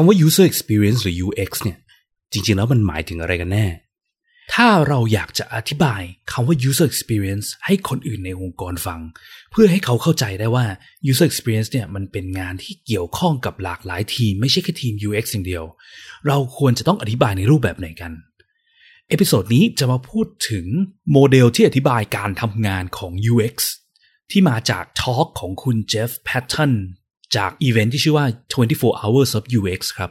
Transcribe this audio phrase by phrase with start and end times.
[0.00, 1.78] คำว่า user experience หรือ UX เนี่ย
[2.32, 3.66] จริง ๆ แล้วมันหมายถึงอะไรกันแน่
[4.54, 9.00] ถ้าเราอยากจะอธิบายคำว่า user experience ให้คนอื่นในองค์กรฟัง
[9.50, 10.66] เพื่อให้เขาเข้าใจได้ว่า
[11.10, 15.64] user experience เนี่ยมันเป็นงานที่เกี่ยวข้องกับหลากหลายทีม ไม่ใช่แค่ทีม UX อย่างเดียว
[16.26, 18.12] เราควรจะต้องอธิบายในรูปแบบไหนกัน
[19.08, 20.66] episode นี้จะมาพูดถึง
[21.12, 23.56] โมเดลที่อธิบายการทำงานของ UX
[24.30, 26.72] ที่มาจาก talk ของคุณ Jeff Patton
[27.36, 28.26] จากอีเวนท์ที่ชื่อว่า
[28.64, 30.10] 24 hours of UX ครับ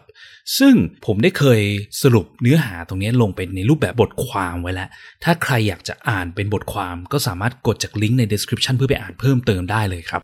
[0.57, 0.75] ซึ่ง
[1.05, 1.61] ผมได้เคย
[2.01, 4.89] สรุปเนื้อหาตรงนี้ลงไปในรูปแบบบทความไว้แล้ว
[5.23, 10.21] ถ้าใครอยากจะอ่านเป็นบทความก็สามารถกดจากลิงก์ใน description เพื่อไปอ่านเพิ่มเติมได้เลยครับ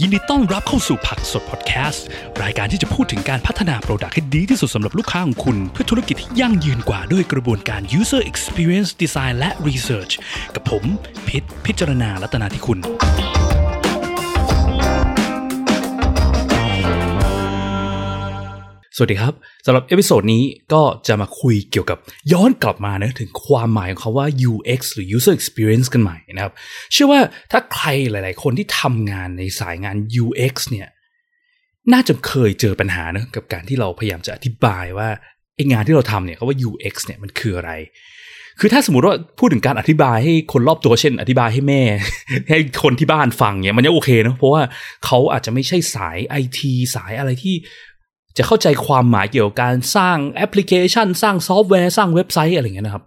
[0.00, 2.04] ยินดีต้อนรับเข้าสู่ผักสดพอดแคสต์
[2.42, 10.12] รายการที่จะพูดถึงการพัฒนา product ให้ดีที่สุดสำหรับลูกค้าของคุณ เพื่อธุรกิจที่ยั่งยืนกว่าด้วยกระบวนการ user experience design และ research
[10.54, 10.84] กับผม
[11.28, 12.78] พิษพิจารณาลัตนาที่คุณ
[18.96, 19.34] สวัสดีครับ
[19.66, 21.98] สำหรับ episode นี้ก็จะมาคุยเกี่ยวกับ
[22.32, 26.52] ย้อนกลับมานะถึงความหมายของคำว่า UX หรือ User Experience กันใหม่นะครับ
[26.92, 27.20] เชื่อว่า
[27.50, 30.88] ถ้าใครหลาย ๆ คนที่ทำงานในสายงาน UX เนี่ย
[31.92, 35.08] น่าจะเคยเจอปัญหานะกับการที่เราพยายามจะอธิบายว่า
[35.56, 37.72] ไองานที่เราทำเนี่ยเขาว่า UX เนี่ยมันคืออะไร
[38.60, 41.82] คือถ้าสมมติว่าพูดถึงการอธิบายให้คนรอบตัวเช่น อธิบายให้แม่
[42.50, 44.62] ให้คนที่บ้านฟังเนี่ยมันยังโอเคนะเพราะว่า
[45.06, 47.56] เขาอาจจะไม่ใช่สายไอทีสายอะไรที่
[48.36, 53.04] จะเข้าใจความหมายเกี่ยวกับการสร้างแอปพลิเคชัน สร้างซอฟต์แวร์ สร้างเว็บไซต์อะไรเงี้ยนะครับ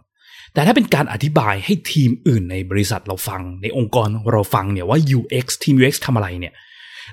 [0.53, 6.53] แต่ถ้าเป็นการอธิบายให้ทีมอื่นในบริษัทเราฟัง ในองค์กรเราฟังเนี่ยว่า UX ทีม UX ทำอะไรเนี่ย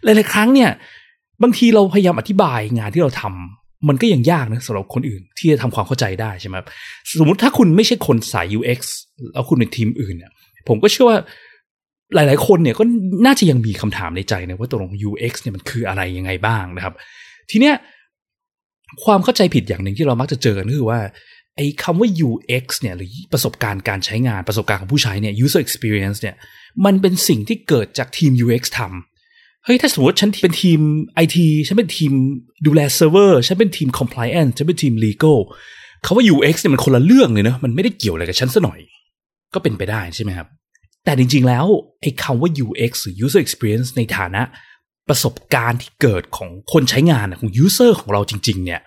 [0.04, 0.70] หลายๆครั้งเนี่ย
[1.42, 6.56] บางทีเราพยายามอธิบายงานที่เราทำมันก็ยังยากนะสำหรับคนอื่นที่จะทำความเข้าใจได้ใช่ไหม
[7.18, 8.80] สมมติถ้าคุณไม่ใช่คนสาย UX
[9.32, 10.32] แล้วคุณเป็นทีมอื่นเนี่ย
[10.68, 11.18] ผมก็เชื่อว่า
[12.14, 12.84] หลาย ๆ คนเนี่ยก็
[13.26, 16.94] น่าจะยังมีคำถามในใจนะว่าตกลง UX เนี่ยมันคืออะไรยังไงบ้างนะครับ
[17.50, 17.74] ทีเนี้ย
[19.04, 21.00] ความเข้าใจผิดอย่างหนึ่งที่เรามักจะเจอก็คือว่า
[21.56, 26.36] ไอ้คำว่า UX เนี่ยหรือประสบการณ์การใช้งานประสบการณ์ของผู้ใช้เนี่ย user experience เนี่ย
[26.84, 30.80] มันเป็นสิ่งที่เกิดจากทีม UX ทำเฮ้ยถ้าสมมติฉันเป็นทีม
[31.24, 32.12] IT ฉันเป็นทีม
[32.66, 35.38] ดูแลเซิร์ฟเวอร์ฉันเป็นทีม compliance ฉันเป็นทีม legal
[36.04, 38.78] คำว่า UX เนี่ยมันคนละเรื่องเลยเนะมันไม่ได้เกี่ยวอะไรกับฉันซะหน่อย
[39.54, 40.48] ก็เป็นไปได้ใช่ไหมครับ
[41.04, 41.66] แต่จริงๆแล้ว
[42.00, 44.42] ไอ้คำว่า UX หรือ user experience ในฐานะ
[45.08, 48.80] ประสบการณ์ที่เกิดของคนใช้งานของ user ของเราจริง ๆ เนี่ย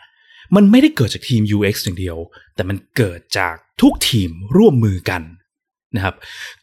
[0.55, 2.17] มันไม่ได้เกิดจากทีม UX อย่างเดียว
[2.55, 5.21] แต่มันเกิดจากทุกทีมร่วมมือกัน
[5.95, 6.15] นะครับ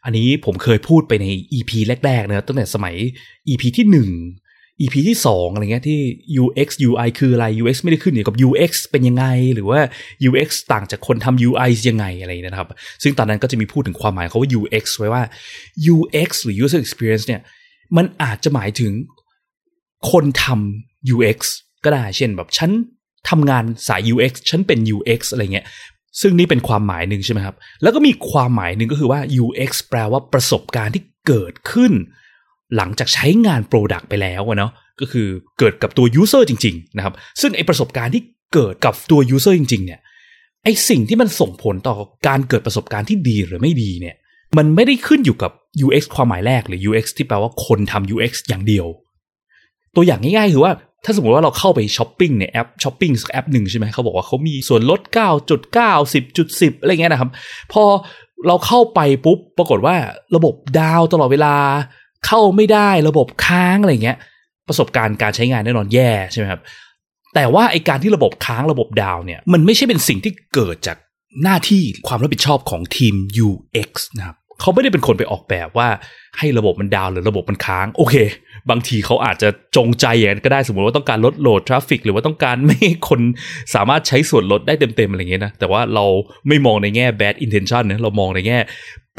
[0.04, 1.70] อันนี้ผมเคยพูดไปใน EP
[2.04, 2.94] แรกๆนะตั้งแต่สมัย
[3.48, 6.00] EP ที่ 1 EP ที่ 2 อะไรเงี้ยที่
[6.42, 9.81] UX UI คืออะไร UX ไม่ได้ขึ้นอยู่กับ UX เป็นยังไง หรือว่า
[10.28, 12.69] UX ต่างจากคนทำ UI ยังไงอะไรนะครับ
[13.03, 15.22] ซึ่งตอนนั้นก็จะมีพูดถึงความหมายเขาว่า UX ไว้ว่า
[15.94, 17.41] UX หรือ User Experience เนี่ย
[17.97, 18.92] มันอาจจะหมายถึง
[20.10, 21.38] คนทำ UX
[21.84, 22.70] ก็ได้ เช่นแบบฉัน
[23.28, 25.66] ทำงานสาย UX ฉันเป็น UX อะไรเงี้ย
[26.20, 31.92] ซึ่งนี่เป็นความหมายหนึ่งใช่ไหมครับ แล้วก็มีความหมายหนึ่งก็คือว่า UX แปลว่าประสบการณ์ที่เกิดขึ้น
[32.76, 35.28] หลังจากใช้งาน Product ไปแล้วเนาะ ก็คือ
[35.59, 38.22] เกิดกับตัว User จริง ๆ นะครับ ซึ่งไอประสบการณ์ที่
[38.54, 40.00] เกิดกับตัว User จริง ๆ เนี่ย
[40.65, 44.16] ไอสิ่งที่มันส่งผลต่อการเกิดประสบการณ์ที่ดีหรือไม่ดีเนี่ย
[44.56, 45.53] มันไม่ได้ขึ้นอยู่กับ
[45.86, 48.86] UX ความหมายแรกหรือ UX ที่แปลว่าคนทำ UX อย่างเดียว
[49.97, 50.72] ตัวอย่างง่ายๆคือว่า
[51.05, 55.00] ถ้าสมมติว่าเราเข้าไปช้อปปิ้งในแอปช้อปปิ้งสักแอปหนึ่งใช่ไหมเขาบอกว่าเขามีส่วนลด
[55.55, 57.31] 9.9 10.10 อะไรเงี้ยนะครับ
[57.72, 57.82] พอ
[58.47, 59.97] เราเข้าไปปุ๊บ ปรากฏว่า
[60.37, 61.56] ระบบดาวตลอดเวลา
[62.27, 64.19] เข้าไม่ได้ระบบค้างอะไรเงี้ย
[64.69, 66.60] ประสบการณ์การใช้งานแน่นอนแย่ใช่ไหมครับ
[67.34, 70.97] แต่ว่าไอการที่ระบบค้างระบบดาวเนี่ย มันไม่ใช่เป็นสิ่งที่เกิดจาก
[71.43, 73.15] หน้าที่ความรับผิดชอบของทีม
[73.47, 75.88] UX นะครับเขาไม่ได้เป็นคนไปออกแบบว่า
[76.38, 78.15] ให้ระบบมัน down หรือระบบมันค้าง โอเค
[78.70, 83.20] บางทีเขาอาจจะจงใจอย่างนั้นก็ได้สมมติว่าต้องการลด load traffic หรือว่าต้องการไม่ให้คน
[83.75, 86.04] สามารถใช้ส่วนลดได้เต็มๆอะไรเงี้ยนะแต่ว่าเรา
[86.48, 88.58] ไม่มองในแง่ bad intention นะเรามองในแง่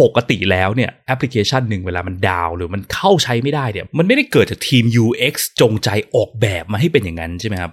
[0.01, 7.71] ปกติแล้วเนี่ยแอปพลิเคชันหนึ่งเวลามัน down หรือมันเข้าใช้ไม่ได้เนี่ยมันไม่ได้เกิดจากทีม UX จงใจออกแบบมาให้เป็นอย่างนั้นใช่ไหมครับ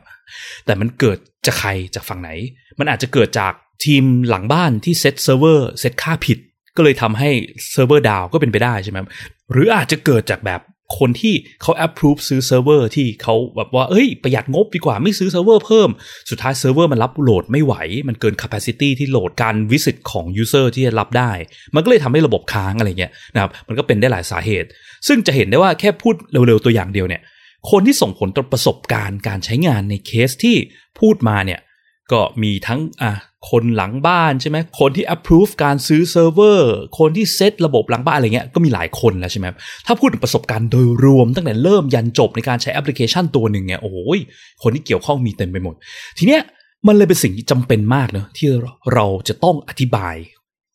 [0.66, 2.30] แต่มันเกิดจากใครจากฝั่งไหน
[2.78, 3.52] มันอาจจะเกิดจาก
[3.84, 6.38] ทีมหลังบ้านที่เซตเซิร์ฟเวอร์เซตค่าผิด
[6.76, 7.30] ก็เลยทำให้
[7.70, 8.98] เซิร์ฟเวอร์ down ก็เป็นไปได้ใช่ไหม
[9.52, 10.60] หรืออาจจะเกิดจากแบบ
[10.98, 15.90] คนที่เขา approve ซื้อเซิร์ฟเวอร์ที่เขาแบบว่า เอ้ย ประหยัดงบดีกว่าไม่ซื้อเซิร์ฟเวอร์เพิ่ม
[16.30, 17.74] สุดท้ายเซิร์ฟเวอร์มันรับ load ไม่ไหว
[18.08, 21.32] มันเกิน capacity ที่ load การ visit ของ user ที่จะรับได้
[21.74, 24.68] มันก็เลยทำให้ระบบค้างอะไรเงี้ยนะครับ มันก็เป็นได้หลายสาเหตุ
[25.08, 27.22] ซึ่งจะเห็นได้ว่าแค่พูดเร็วๆตัวอย่างเดียวเนี่ย
[27.70, 30.56] คนที่ส่งผลต่อประสบการณ์การใช้งานในเคสที่
[31.00, 31.60] พูดมาเนี่ย
[32.12, 33.12] ก็มีทั้งอะ
[33.50, 39.46] คนหลังบ้านใช่ไหมคนที่ approve การซื้อเซิร์ฟเวอร์คนที่เซตระบบหลังบ้านอะไรเงี้ยก็มีหลายคนแล้วใช่ไหม
[39.86, 43.96] ถ้าพูดถึงประสบการณ์โดยรวมตั้งแต่เริ่มยันจบในการใช้แอปพลิเคชันตัวหนึ่งเนี่ยโอ้โห
[44.62, 45.74] คนที่เกี่ยวข้องมีเต็มไปหมด
[46.18, 46.42] ทีเนี้ย
[46.86, 48.48] มันเลยเป็นสิ่งที่จำเป็นมากเนะที่
[48.94, 50.16] เราจะต้องอธิบาย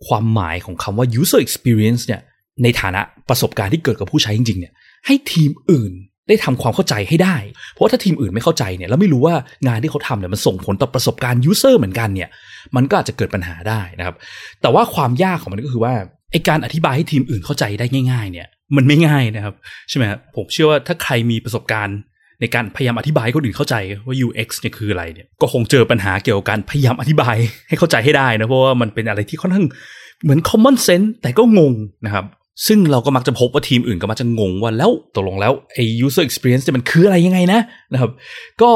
[0.08, 2.22] ความหมายของคำว่า user experience เนี่ย
[2.64, 4.74] ในฐานะประสบการณ์ที่เกิดกับผู้ใช้จริงๆเนี่ย
[5.06, 5.94] ให้ทีมอื่น
[6.28, 7.36] ได้ทำความเข้าใจให้ได้
[7.72, 9.36] เพราะว่าถ้าทีมอื่นไม่เข้าใจเนี่ยแล้วไม่รู้ว่า
[9.68, 12.30] งานที่เขาทำเนี่ยมันส่งผลต่อประสบการณ์ยูเซอร์เหมือนกันเนี่ย
[12.76, 14.16] มันก็อาจจะเกิดปัญหาได้นะครับ
[14.62, 15.94] แต่ว่าความยากของมันก็คือว่า
[16.32, 19.56] ไอการอธิบายให้ทีมอื่นเข้าใจได้ง่าย ๆ เนี่ยมันไม่ง่ายนะครับ
[19.90, 20.04] ใช่ไหม
[20.36, 21.98] ผมเชื่อว่าถ้าใครมีประสบการณ์
[22.42, 23.76] ในการพยายามอธิบายให้คนอื่นเข้าใจ
[24.06, 27.36] ว่า UX เนี่ยคืออะไรเนี่ยก็คงเจอปัญหาเกี่ยวกับการพยายามอธิบาย
[27.68, 29.66] ให้เข้าใจให้ได้นะเพราะว่ามันเป็นอะไรที่ค่อนข้าง
[30.24, 31.74] เหมือน common sense แต่ก็งง
[32.06, 32.26] นะครับ
[32.66, 37.62] ซึ่งเราก็มักจะพบว่าทีมอื่นก็มักจะงงว่าแล้วตกลงแล้วไอ้ user experience มันคืออะไรยังไงนะ
[37.94, 38.12] นะครับ
[38.62, 38.72] ก็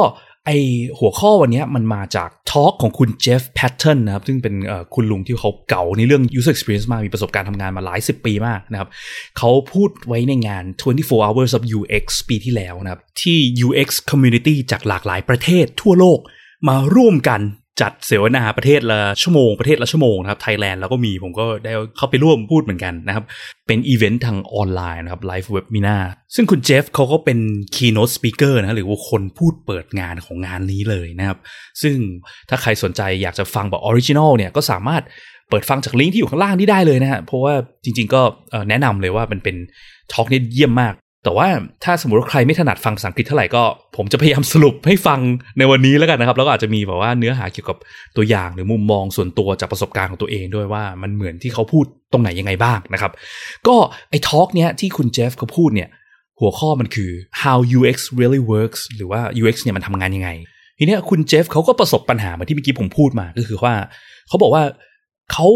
[0.46, 0.52] ไอ้
[1.00, 4.56] หัวข้อวันนี้มันมาจาก talk ของคุณ Jeff Patton นะครับ ซึ่งเป็น
[4.94, 8.90] คุณลุงที่เขาเก๋าในเรื่อง user experience มาก มีประสบการณ์ทำงานมาหลายสิบปีมากนะครับ
[9.38, 10.64] เขาพูดไว้ในงาน
[10.96, 13.38] 24 hours of UX ปีที่แล้วนะครับ ที่
[13.68, 16.20] UX community จากหลากหลายประเทศทั่วโลก
[16.68, 17.42] มาร่วมกัน
[17.82, 23.26] จัดเสวนาประเทศละชั่วโมงประเทศละชั่วโมงนะครับไทยแลนด์แล้วก็มีผมก็ได้เข้าไปร่วมพูดเหมือนกันนะครับ
[23.68, 25.98] เป็นอีเวนต์ทางออนไลน์นะครับ live webinar
[26.36, 27.40] ซึ่งคุณเจฟเขาก็เป็น
[27.76, 31.38] คีย์โน e สปิเกอร์นะหรือว่าคนพูดเปิดงานของงานนี้เลยนะครับ
[31.82, 31.96] ซึ่ง
[32.50, 35.04] ถ้าใครสนใจอยากจะฟังแบบ original เนี่ยก็สามารถ
[35.50, 37.54] เปิดฟังจากลิงก์ที่อยู่ข้างล่างนี้ได้เลยนะฮะเพราะว่า
[37.84, 38.22] จริง ๆ ก็
[38.70, 39.56] แนะนำเลยว่ามันเป็น
[40.14, 40.94] talk นี่เยี่ยมมาก
[41.24, 41.48] แต่ว่า
[41.84, 43.64] ถ้าสมมติว่าใครไม่ถนัดฟังภาษาอังกฤษเท่าไหร่ก็
[43.98, 45.20] ผมจะพยายามสรุปให้ฟัง
[45.58, 47.78] ในวันนี้แล้วกันนะครับ แล้วก็อาจจะมีแบบว่าเนื้อหาเกี่ยวกับ
[48.16, 53.12] ตัวอย่างหรือมุมมองส่วนตัวจากประสบการณ์ของตัวเองด้วยว่ามันเหมือนที่เขาพูดตรงไหนยังไงบ้างนะครับ
[53.68, 53.76] ก็
[54.10, 55.90] ไอ้ทอล์กเนี้ยที่คุณเจฟเขาพูดเนี่ย
[56.40, 60.30] หัวข้อมันคือ how UX really works หรือว่า UX เนี่ยมันทำงานยังไง
[60.78, 63.74] ทีเนี้ยคุณเจฟเขาก็ประสบปัญหามาที่เมื่อกี้ผมพูดมาก็คือว่า
[64.28, 64.64] เขาบอกว่า
[65.32, 65.48] เขา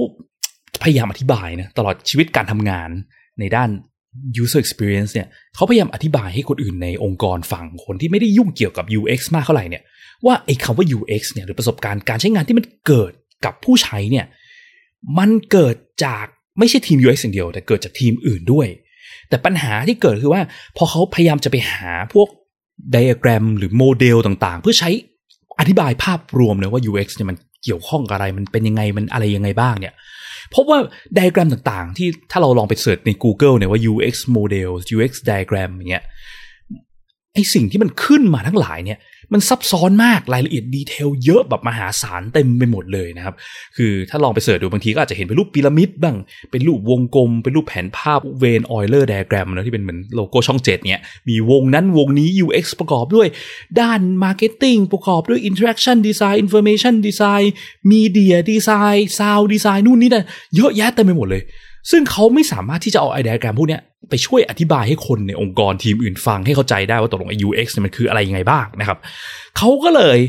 [0.83, 2.89] พยายามอธิบายนะตลอดชีวิตการทำงาน
[3.39, 3.69] ในด้าน
[4.41, 9.83] user experience เนี่ยเขาพยายามอธิบายให้คนอื่นในองค์กรฟังคนที่ไม่ได้ยุ่งเกี่ยวกับ UX มากเท่าไหร่เนี่ย
[10.25, 13.11] ว่าไอ้คำว่า UX เนี่ยหรือประสบการณ์การใช้งานที่มันเกิด
[13.45, 14.25] กับผู้ใช้เนี่ย
[15.19, 15.75] มันเกิด
[16.05, 16.25] จาก
[16.59, 18.67] ไม่ใช่ทีม UX อย่างเดียว แต่เกิดจากทีมอื่นด้วย
[19.29, 20.41] แต่ปัญหาที่เกิดคือว่า
[20.77, 22.27] พอเขาพยายามจะไปหาพวก
[22.91, 24.89] ไดอะแกรมหรือโมเดลต่างๆ เพื่อใช้
[25.59, 29.93] อธิบายภาพรวมเลยว่า UX เนี่ยมันเกี่ยวข้องกับอะไรมันเป็นยังไงมันอะไรยังไงบ้างเนี่ย
[30.53, 30.79] พบว่า
[31.15, 36.03] ไดอะแกรมต่างๆ ที่ถ้าเราลองไปเสิร์ชใน Google เนี่ยว่า UX model UX diagram อย่างเงี้ย
[37.33, 38.99] ไอสิ่งที่มันขึ้นมาทั้งหลายเนี่ย
[39.33, 43.35] มันซับซ้อนมากรายละเอียด detail เยอะแบบมหาศาลเต็มไปหมดเลยนะครับ
[43.77, 46.15] คือถ้าลองไป search ดูบางทีก็อาจจะเห็นเป็นรูปพีระมิดบ้าง
[46.51, 53.27] เป็นรูปวงกลม เป็นรูปแผนภาพ Venn-Euler diagram นะที่เป็นเหมือนโลโก้ช่องเจ็ดเนี่ย มีวงนั้นวงนี้ UX ประกอบด้วย
[53.79, 57.47] ด้าน marketing ประกอบด้วย Interaction Design Information Design
[57.91, 60.25] Media Design Sound Design นู่นนี่นั่น
[60.55, 61.43] เยอะแยะเต็มไปหมดเลย
[61.91, 63.79] ซึ่งเขาไม่สามารถที่จะเอาไอเดียแกรมพวกนี้
[64.09, 68.97] ไปช่วยอธิบายให้คนในองค์กรทีมอื่นฟังให้เข้าใจได้ว่าตกลงไอ้ UX มันคืออะไรยังไงบ้างนะครับ
[69.57, 70.19] เขาก็เลย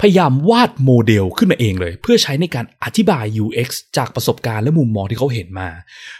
[0.00, 5.68] พยายามวาดโมเดลขึ้นมาเองเลย เพื่อใช้ในการอธิบาย UX จากประสบการณ์และมุมมองที่เขาเห็นมา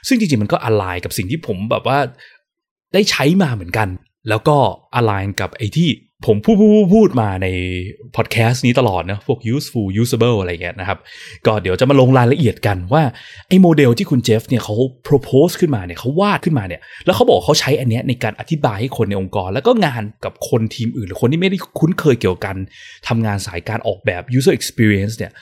[0.08, 1.98] ซึ่งจริงๆ มันก็อ l ายกับสิ่งที่ผมแบบว่า
[2.94, 3.88] ได้ใช้มาเหมือนกัน
[4.28, 4.56] แล้วก็
[4.94, 5.88] คล้ายกับไอ้ที่
[6.24, 7.48] ผมพูดพูดพูดมาใน
[8.16, 10.98] พอดแคสต์นี้ตลอดนะพวก useful usable อะไรเงี้ยนะครับ
[11.46, 13.02] ก็เดี๋ยวจะมาลงรายละเอียดกันว่า
[13.48, 14.74] ไอ้โมเดลที่คุณเจฟเนี่ยเขา
[15.08, 22.56] propose ขึ้นมาเนี่ยเขาวาดขึ้นมาเนี่ย แล้วเขาบอกเขาใช้อันเนี้ยในการอธิบายให้คนในองค์กร แล้วก็งานกับคนทีมอื่น หรือคนที่ไม่ได้คุ้นเคยเกี่ยวกัน
[23.08, 25.32] ทำงานสายการออกแบบ user experience เนี่ย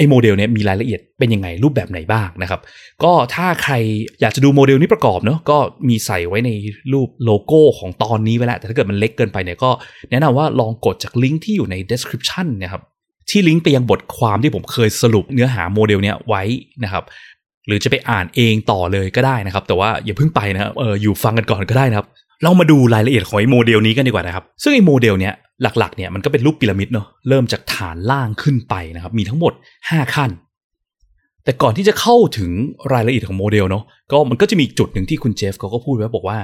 [0.00, 2.60] ไอ้โมเดลเนี้ยมีรายละเอียดเป็นยังไงรูปแบบไหนบ้างนะครับ
[3.02, 3.74] ก็ถ้าใคร
[4.20, 6.50] อยากจะดูโมเดลนี้ประกอบเนาะก็มีใส่ไว้ใน
[6.92, 9.70] รูปโลโก้ของตอนนี้ไว้แล้ว แต่ถ้าเกิดมันเล็กเกินไปเนี่ยก็
[10.10, 12.82] แนะนำว่าลองกดจากลิงก์ที่อยู่ใน description นะครับ
[13.30, 16.42] ที่ลิงก์ไปยังบทความที่ผมเคยสรุปเนื้อหาโมเดลเนี้ยไว้
[16.84, 17.04] นะครับ
[17.66, 22.06] หรือจะไปอ่านเองต่อเลยก็ได้นะครับ แต่ว่าอย่าเพิ่งไปนะเอออยู่ฟังกันก่อนก็ได้นะครับ
[22.42, 29.52] เรามาดูรายละเอียดของไอ้โมเดลนี้กันดีกว่านะครับ ซึ่งไอ้โมเดลเนี้ยหลักๆเนี่ยมันก็เป็นรูปพีระมิดเนาะเริ่มจากฐานล่างขึ้นไปนะครับ มีทั้งหมด
[29.84, 30.30] 5 ขั้น
[31.44, 32.50] แต่ก่อนที่จะเข้าถึง
[32.92, 36.38] รายละเอียดของโมเดลเนาะก็มันก็จะมีจุดหนึ่งที่คุณเจฟเขาก็พูดไว้บอกว่า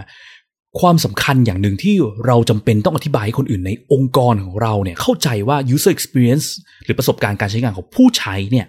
[0.81, 1.95] ความสำคัญอย่างหนึ่งที่
[2.26, 6.47] เราจำเป็นต้องอธิบายให้คนอื่นในองค์กรของเราเนี่ยเข้าใจว่า user experience
[6.85, 8.67] หรือประสบการณ์การใช้งานของผู้ใช้เนี่ย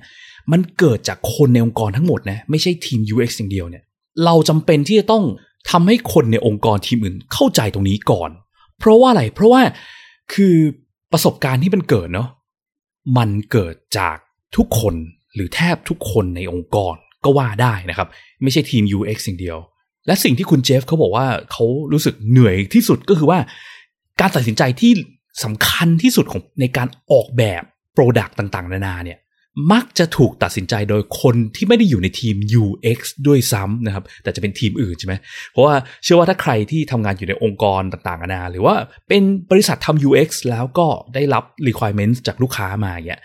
[0.52, 3.84] มันเกิดจากคนในองค์กรทั้งหมดนะไม่ใช่ทีม UX อย่างเดียวเนี่ย
[4.26, 5.24] เราจำเป็นที่จะต้อง
[5.72, 8.30] ทำให้คนในองค์กรทีมอื่นเข้าใจตรงนี้ก่อน
[8.80, 9.62] เพราะว่าอะไร เพราะว่า
[10.34, 10.56] คือ
[11.12, 12.30] ประสบการณ์ที่มันเกิดเนาะ
[13.18, 14.18] มันเกิดจาก
[14.58, 14.96] ทุกคน
[15.34, 18.08] หรือแทบทุกคนในองค์กรก็ว่าได้นะครับ
[18.44, 19.58] ไม่ใช่ทีม UX สิ่งเดียว
[20.08, 23.40] และสิ่งที่คุณเจฟเขาบอกว่าเขารู้สึกเหนื่อยที่สุดก็คือว่า
[24.20, 24.92] การตัดสินใจที่
[25.44, 27.64] สำคัญที่สุดของในการออกแบบ
[27.96, 29.18] Product ต่าง ๆ นานาเนี่ย
[29.72, 35.16] มักจะถูกตัดสินใจโดยคนที่ไม่ได้อยู่ในทีม UX ด้วยซ้ำนะครับ แต่จะเป็นทีมอื่นใช่ไหม
[35.52, 38.76] เพราะว่าเชื่อว่าถ้าใครที่ทำงานอยู่ในองค์กรต่างๆนานาหรือว่า
[39.10, 43.20] เป็นบริษัททำ UX แล้วก็ได้รับ requirements จากลูกค้ามาเนี่ย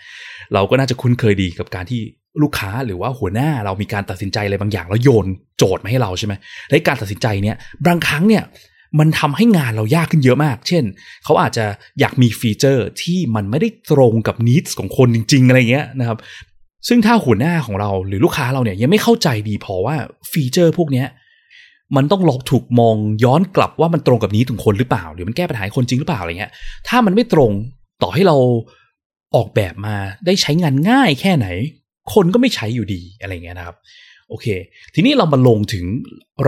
[0.53, 2.01] เราก็น่าจะคุ้นเคยดีกับการที่
[2.41, 6.33] ลูกค้าหรือว่าหัวหน้าเรามีการตัดสินใจอะไรบางอย่างแล้วโยนโจทย์มาให้เราใช่ไหม
[6.69, 8.43] และการตัดสินใจเนี่ยบางครั้งเนี่ย
[8.99, 10.83] มันทำให้งานเรายากขึ้นเยอะมาก เช่น
[11.23, 11.65] เขาอาจจะ
[11.99, 16.17] อยากมีฟีเจอร์ที่มันไม่ได้ตรงกับ needs ของคนจริง ๆ อะไรเงี้ยนะครับ
[16.87, 19.95] ซึ่งถ้าหัวหน้าของเราหรือลูกค้าเราเนี่ยยังไม่เข้าใจดีพอว่า
[20.31, 21.07] ฟีเจอร์พวกเนี้ย
[21.95, 26.51] มันต้องลอกถูกมองย้อนกลับว่ามันตรงกับ needs คนหรือเปล่า หรือมันแก้ปัญหาคนจริงหรือเปล่าอะไรเงี้ย
[26.87, 27.51] ถ้ามันไม่ตรง
[28.03, 28.37] ต่อให้เรา
[29.35, 29.95] ออกแบบมา
[30.25, 31.47] ได้ใช้งานง่ายแค่ไหน
[32.13, 33.75] คนก็ไม่ใช้อยู่ดีอะไรเงี้ยนะครับ
[34.33, 34.49] โอเค
[34.95, 35.85] ทีนี้เรามาลงถึง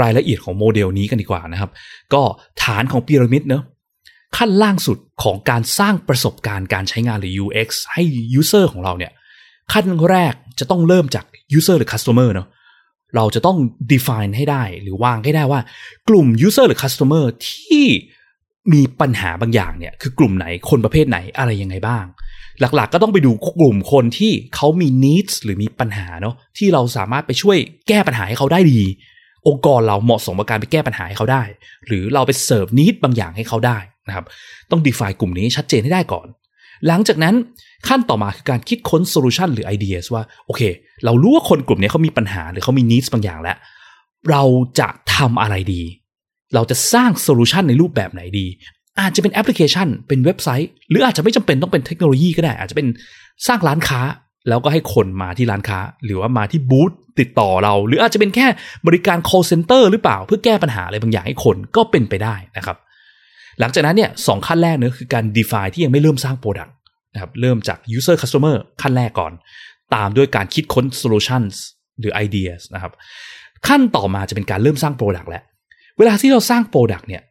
[0.01, 1.71] รายละเอียดของโมเดลนี้กันดีกว่านะครับ
[2.13, 2.21] ก็
[2.63, 3.63] ฐานของพีระมิดเนาะ
[4.37, 8.03] ขั้นล่างสุดของการสร้างประสบการณ์การใช้งานหรือ UX ให้
[8.39, 9.11] User ของเราเนี่ย
[9.71, 11.25] ขั้นแรกจะต้องเริ่มจาก
[11.57, 12.47] User หรือ Customer เนาะ
[13.15, 13.57] เราจะต้อง
[13.93, 15.59] define ให้ได้หรือวางให้ได้ว่า
[16.09, 17.85] กลุ่ม User หรือ Customer ที่
[18.73, 22.05] มีปัญหาบางอย่างเนี่ยคือกลุ่มไหนคนประเภทไหนอะไรยังไงบ้าง
[22.59, 23.31] หลักๆ ก็ต้องไปดู
[23.61, 27.57] กลุ่มคนที่เขามี needs หรือมีปัญหาเนาะที่เราสามารถไปช่วย
[27.87, 28.81] แก้ปัญหาให้เขาได้ดี
[29.47, 31.43] องค์กรเราเหมาะสมกับการไปแก้ปัญหาให้เขาได้
[31.85, 34.25] หรือเราไป serve needs บางอย่างให้เขาได้นะครับ
[34.71, 36.27] ต้อง define กลุ่มนี้ชัดเจนให้ได้ก่อน
[36.87, 37.35] หลังจากนั้น
[37.87, 40.61] ขั้นต่อมาคือการคิดค้น solution หรือไอเดียว่าโอเค
[41.05, 43.57] เรารู้ว่าคนกลุ่มนี้เขามีปัญหาหรือเขามี needs บางอย่างแล้ว
[44.29, 44.43] เรา
[44.79, 45.83] จะทำอะไรดี
[46.55, 48.47] เราจะสร้าง solution ในรูปแบบไหนดี
[49.01, 52.87] อาจจะเป็นแอปพลิเคชัน เป็นเว็บไซต์ หรืออาจจะไม่จำเป็นต้องเป็นเทคโนโลยีก็ได้ อาจจะเป็น
[53.47, 54.01] สร้างร้านค้า
[54.49, 58.47] แล้วก็ให้คนมาที่ร้านค้า หรือว่ามาที่บูธติดต่อเรา หรืออาจจะเป็นแค่
[58.87, 62.77] บริการ call center หรือเปล่า เพื่อแก้ปัญหาอะไรบางอย่างให้คนก็เป็นไปได้นะครับ
[63.59, 66.71] หลังจากนั้นเนี่ยสองขั้นแรกเนื้อคือการ define ที่ยังไม่เริ่มสร้าง product
[67.13, 69.33] นะครับเริ่มจาก user customer ขั้นแรกก่อน
[69.95, 71.55] ตามด้วยการคิดค้น solutions
[71.99, 72.93] หรือ ideas นะครับ
[73.67, 75.43] ขั้นต่อมาจะเป็นการเริ่มสร้าง product แล้ว
[75.97, 77.23] เวลาที่เราสร้าง product เนี่ย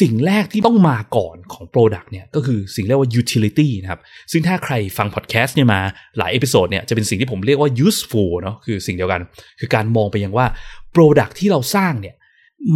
[0.00, 4.00] สิ่งแรกที่ต้องมาก่อนของ Product เนี่ยก็คือสิ่งเรียกว่า utility นะครับ
[4.32, 5.80] ซึ่งถ้าใครฟังพอดแคสต์เนี่ยมา
[6.18, 9.20] หลาย episode เนี่ยจะเป็นสิ่งที่ผมเรียกว่า useful เนาะคือสิ่งเดียวกัน
[9.60, 10.46] คือการมองไปยังว่า
[10.94, 12.14] Product ที่เราสร้างเนี่ย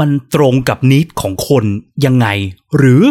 [0.01, 1.65] มันตรงกับ needs ของคน
[2.07, 2.27] ยังไง
[2.77, 3.03] หรือ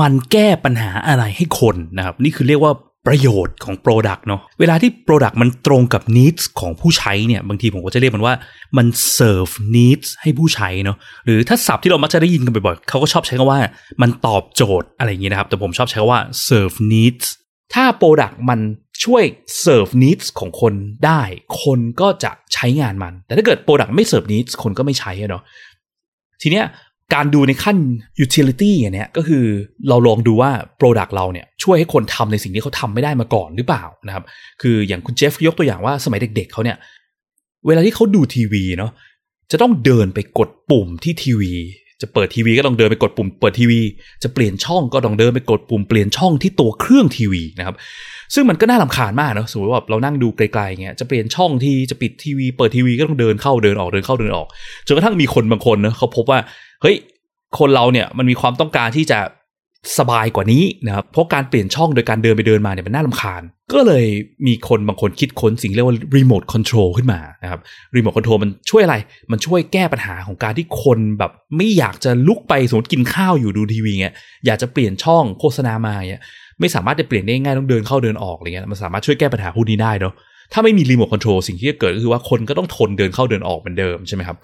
[0.00, 2.72] มันแก้ปัญหาอะไรให้คนนะครับ นี่คือเรียกว่า
[3.08, 8.34] ประโยชน์ของ Product เนาะเวลาที่ Product มันตรงกับ needs ของผู้ใช้เนี่ยบางทีผมก็จะเรียกมันว่า
[8.76, 8.86] มัน
[9.16, 13.60] serve needs ให้ผู้ใช้เนาะหรือถ้าศัพท์ที่เรามักจะได้ยินกันบ่อยๆเขาก็ชอบใช้คำว่า
[14.02, 17.26] มันตอบโจทย์อะไรอย่างนี้นะครับ แต่ผมชอบใช้คำว่า serve needs
[17.74, 18.60] ถ้า Product มัน
[19.04, 19.24] ช่วย
[19.64, 20.74] serve needs ของคน
[21.06, 21.22] ได้
[21.62, 25.42] คนก็จะใช้งานมัน แต่ถ้าเกิด Product ไม่ serve needs คนก็ไม่ใช้เนาะ
[26.42, 26.66] ทีเนี้ย
[27.14, 27.76] การดูในขั้น
[28.24, 29.44] utility เนี่ยก็คือ
[29.88, 30.50] เราลองดูว่า
[30.80, 34.24] product เราเนี่ยช่วยให้คนทำในสิ่งที่เขาทำไม่ได้มาก่อนหรือเปล่านะครับ
[34.62, 36.76] คืออย่างคุณเจฟยกตัวอย่างว่าสมัยเด็กๆเขาเนี่ย
[37.66, 38.92] เวลาที่เขาดูทีวีเนาะ
[39.50, 41.52] จะต้องเดินไปกดปุ่มที่ทีวี
[42.00, 43.80] จะเปิดทีวีก็ต้องเดินไปกดปุ่มเปิดทีวี
[44.22, 47.76] จะเปลี่ยนช่องก็ต้องเดินไปกดปุ่มเปลี่ยนช่องที่ตัวเครื่องทีวีนะครับ
[48.34, 54.46] ซึ่งมันก็น่าลำคาญมากเนาะสมมติว่าเรานั่งดูไกลๆเงี้ยจะเปลี่ยนช่องที่จะปิดทีวีเปิดทีวีก็ต้องเดินเข้าเดินออกเดินเข้าเดินออก
[54.86, 56.38] จนกระทั่งมีคนบางคนเนาะเขาพบว่า
[56.82, 56.96] เฮ้ย
[57.58, 59.20] คนเราเนี่ยมันมีความต้องการที่จะ
[59.98, 63.42] สบายกว่านี้นะครับเพราะการเปลี่ยนช่องโดยการเดินไปเดินมาเนี่ยมันน่าลำคาญ
[63.72, 64.06] ก็เลย
[64.46, 67.60] มีคนบางคนคิดค้นสิ่งเรียกว่ารีโมทคอนโทรลขึ้นมานะครับ
[67.96, 68.96] รีโมทคอนโทรลมันช่วยอะไร
[69.30, 74.14] มันช่วยแก้ปัญหาของการที่คนแบบไม่อยากจะลุกไปสมมติกินข้าวอยู่ดูทีวีเงี้ย
[74.46, 76.22] อยากจะเปลี่ยนช่องโฆษณามาเงี้ย
[76.60, 80.14] ไม่สามารถจะเปลี่ยนได้ง่ายต้องเดินเข้าเดินออกอะไรเงี้ยมันสามารถช่วยแก้ปัญหาพวกนี้ได้เนาะ
[80.52, 84.36] ถ้าไม่มีรีโมทคอนโทรลสิ่งที่จะเกิดก็คือว่าคนก็ต้องทนเดินเข้าเดินออกเหมือนเดิมใช่ไหมครับ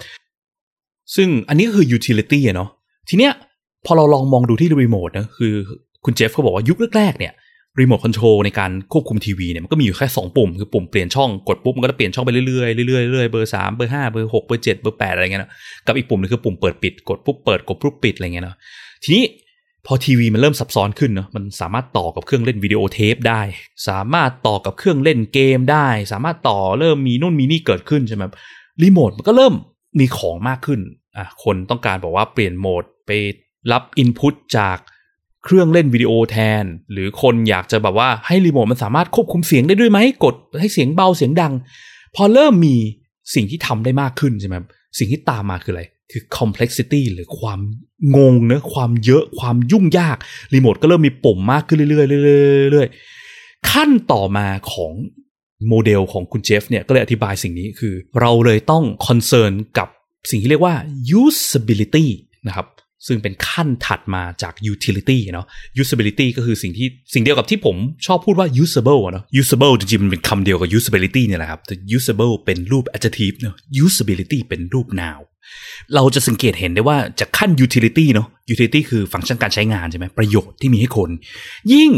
[1.15, 2.69] ซึ่งอันนี้ก็คือ utility เนาะ
[3.09, 3.33] ทีเนี้ย
[3.87, 5.55] พอเราลองมองดูที่รีโมทนะคือ
[6.05, 7.33] คุณเจฟเขาบอกว่ายุคแรกๆเนี่ย
[7.81, 15.51] รีโมทคอนโทรลในการควบคุมทีวีเนี่ยมันก็มีอยู่แค่2ปุ่ม คือปุ่มเปลี่ยนช่องกดปุ๊บ มันก็จะเปลี่ยนช่องไปเรื่อยๆเรื่อยๆเรื่อยๆเบอร์สามเบอร์ห้าเบอร์หกเบอร์เจ็ดเบอร์แปดอะไรเงี้ยนะ
[15.87, 18.57] กับอีกปุ่มนึงคือปุ่มเปิดปิดกดปุ๊บเปิดกดปุ๊บปิดอะไรเงี้ยนะ
[19.03, 19.25] ทีนี้
[19.87, 23.43] พอทีวีมันเริ่มซับซ้อนขึ้นเนาะมันสามารถต่อกับเครื่องเล่นวิดีโอเทปได้
[23.89, 28.23] สามารถต่อกับเครื่องเล่นเกมได้ สามารถต่อเริ่มมีนู่นมีนี่เกิดขึ้นใช่ไหม
[28.83, 29.55] รีโมทมันก็เริ่ม
[29.99, 30.81] มีของมากขึ้น
[31.17, 33.11] อะคนต้องการบอกว่าเปลี่ยนโหมดไป
[33.73, 34.79] รับอินพุตจาก
[35.45, 41.53] เครื่องเล่นวิดีโอแทน หรือคนอยากจะแบบว่าให้รีโมทมันสามารถควบคุมเสียงได้ด้วยไหมกดให้เสียงเบาเสียงดัง
[42.17, 42.77] พอเริ่มมี
[43.35, 44.55] สิ่งที่ทำได้มากขึ้นใช่ไหม
[44.99, 45.83] สิ่งที่ตามมาคืออะไร
[46.15, 47.61] คือ complexity หรือความ
[48.17, 50.17] งงเนะความเยอะความยุ่งยาก
[50.55, 54.93] รีโมทก็เริ่มมีปุ่มมากขึ้นเรื่อยๆเรื่อยๆขั้นต่อมาของ
[55.69, 59.89] โมเดลของคุณเจฟเนี่ยก็เลยอธิบายสิ่งนี้คือ เราเลยต้อง concern กับ
[60.31, 60.75] สิ่งที่เรียกว่า
[61.23, 62.07] usability
[62.47, 62.67] นะครับ
[63.07, 65.47] ซึ่งเป็นขั้นถัดมาจาก utility เนาะ
[65.83, 75.23] usability ก็คือสิ่งที่สิ่งเดียวกับที่ผมชอบพูดว่า usable เนาะ usable จริงๆมันเป็นคำเดียวกับ usability เนี่ยแหละครับแต่ usable เป็นรูป adjective เนาะ usability เป็นรูป noun
[75.95, 81.11] เราจะสังเกตเห็นได้ว่าจากขั้น utility เนาะ utility คือฟังก์ชันการใช้งานใช่ไหมประโยชน์ที่มีให้คน
[81.73, 81.93] ยิ่ง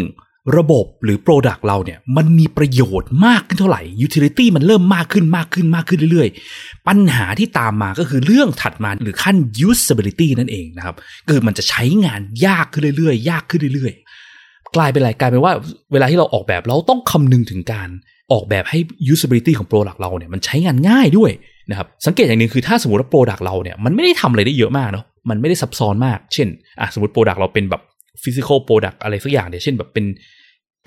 [0.59, 9.37] ระบบหรือ Product เราเนี่ย มันมีประโยชน์มากขึ้นเท่าไหร่ utility มันเริ่มมากขึ้นมากขึ้นมากขึ้นเรื่อยๆ ปัญหาที่ตามมาก็คือเรื่องถัดมาหรือขั้น
[9.69, 10.97] usability นั่นเองนะครับ
[11.29, 15.53] คือมันจะใช้งานยากขึ้นเรื่อยๆ ยากขึ้นเรื่อยๆ กลายเป็นอะไรกลายเป็นว่า
[15.93, 17.88] เวลาที่เราออกแบบเราต้องคำนึงถึงการ
[18.33, 18.79] ออกแบบให้
[19.12, 21.31] usability ของ Product เราเนี่ยมันใช้งานง่ายด้วย
[21.70, 26.49] นะครับสังเกตอย่างหนึ่งคือถ้าสมมติว่า product เราเนี่ยมันไม่ได้ทำอะไรได้เยอะมากเนาะมันไม่ได้ซับซ้อนมาก เช่น
[26.80, 27.82] อะสมมติ product เราเป็นแบบ
[28.23, 30.04] physical product อะไรสักอย่างเนี่ยเช่นแบบเป็น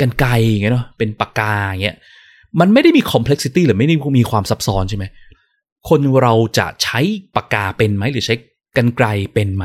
[0.02, 1.98] กรรไกรอย่างเงี้ยเนาะเป็นปากกาอย่างเงี้ย
[2.60, 5.06] มันไม่ได้มี complexity หรือไม่ได้มีความซับซ้อนใช่ไหม
[5.90, 7.00] คนเราจะใช้
[7.36, 8.36] ปากกาเป็นไหมหรือใช้
[8.78, 9.64] กันไกลเป็นไหม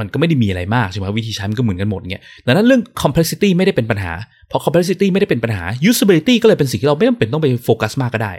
[0.00, 4.12] มันก็ไม่ได้มีอะไรมากใช่ไหมวิธีใช้มันก็เหมือนกันหมดเงี้ยดังนั้นเรื่อง complexity ไม่ได้เป็นปัญหา
[4.48, 8.32] เพอ complexity ไม่ได้เป็นปัญหา usability ก็เลยเป็นสิ่งที่เราไม่จำเป็นต้องไปโฟกัสมากก็ได้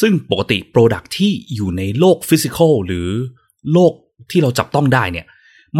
[0.00, 3.08] ซึ่งปกติ product ที่อยู่ในโลก physical หรือ
[3.72, 3.92] โลก
[4.30, 5.26] ที่เราจับต้องได้เนี่ย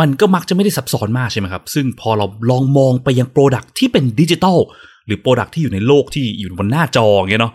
[0.00, 4.58] มันก็มักจะไม่ได้ซับซ้อนมากใช่ไหมครับ ซึ่งพอเราลองมองไปยังโปรดักที่เป็นดิจิตอล
[5.06, 7.54] หรือโปรดักที่อยู่ในโลกที่อยู่บนหน้าจอเงี้ยเนาะ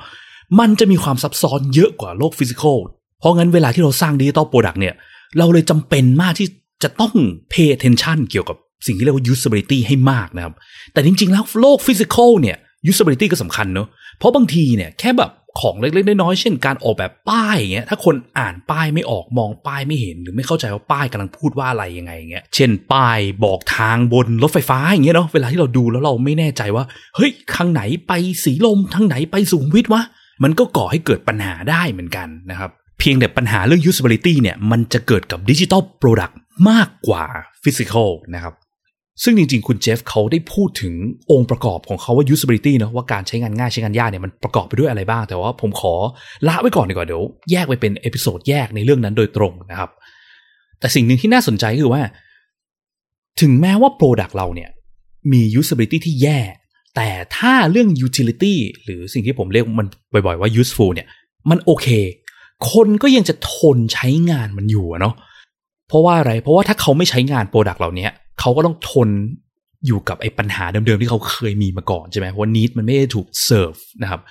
[0.60, 2.78] มันจะมีความซับซ้อนเยอะกว่าโลก physical
[3.20, 4.94] เพราะงั้นเวลาที่เราสร้าง digital product เนี่ย
[5.38, 6.48] เราเลยจำเป็นมากที่
[6.84, 7.14] จะต้อง
[7.52, 8.58] pay attention เกี่ยวกับ
[8.88, 10.54] สิ่งที่เรียกว่า usability ให้มากนะครับ
[10.94, 12.58] แต่จริงๆ แล้วโลก physical เนี่ย
[12.92, 15.32] usability ก็สำคัญเนาะเพราะบางทีเนี่ยแค่แบบ
[15.62, 26.84] ของเล็กๆน้อยๆเช่นการออกแบบป้ายอย่างเงี้ยถ้าคนอ่านป้ายไม่ออกมองป้ายไม่เห็น หรือไม่เข้าใจว่าป้ายกำลังพูดว่าอะไรยังไงเงี้ยเช่นป้ายบอกทางบนรถไฟฟ้าอย่างเงี้ยเนาะเวลาที่เราดูแล้วเราไม่แน่ใจว่า
[27.16, 30.02] เฮ้ยทางไหนไปสีลมทางไหนไปสุขุมวิทวะ
[30.44, 36.40] มันก็ก่อให้เกิดปัญหาได้เหมือนกันนะครับ เพียงแต่ปัญหาเรื่อง usability เนี่ยมันจะเกิดกับ digital product
[36.70, 37.24] มากกว่า
[37.64, 38.54] physical นะครับ
[39.24, 40.94] ซึ่งจริง ๆ คุณเจฟเขาได้พูดถึง
[41.32, 45.94] องค์ประกอบของเขาว่า usability นะว่าการใช้งานง่ายใช้งานยากเนี่ยมันประกอบไปด้วยอะไรบ้าง แต่ว่าผมขอ
[46.48, 49.90] ละไว้ก่อนดีกว่าเดี๋ยวแยกไปเป็น episode แยกในเรื่องนั้นโดยตรงนะครับ
[50.80, 52.04] แต่สิ่งหนึ่งที่น่าสนใจคือว่า
[53.42, 54.70] ถึงแม้ว่า Product เราเนี่ย
[55.32, 56.40] มี usability ที่แย่
[56.96, 61.08] แต่ถ้าเรื่อง utility หรือสิ่งที่ผมเรียกมันบ่อยๆว่า useful เนี่ย
[61.50, 61.88] มันโอเค
[62.72, 65.16] คนก็ยังจะทนใช้งานมันอยู่เนาะ
[65.88, 68.08] เพราะว่าอะไร เพราะว่าถ้าเขาไม่ใช้งาน Product เหล่านี้
[68.40, 69.10] เขาก็ต้องทน
[69.86, 74.22] อยู่กับไอ้ปัญหาเดิมๆที่เขาเคยมีมาก่อนใช่ไหมเพราะ need มันไม่ได้ถูกเซิร์ฟนะครับ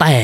[0.00, 0.16] แต่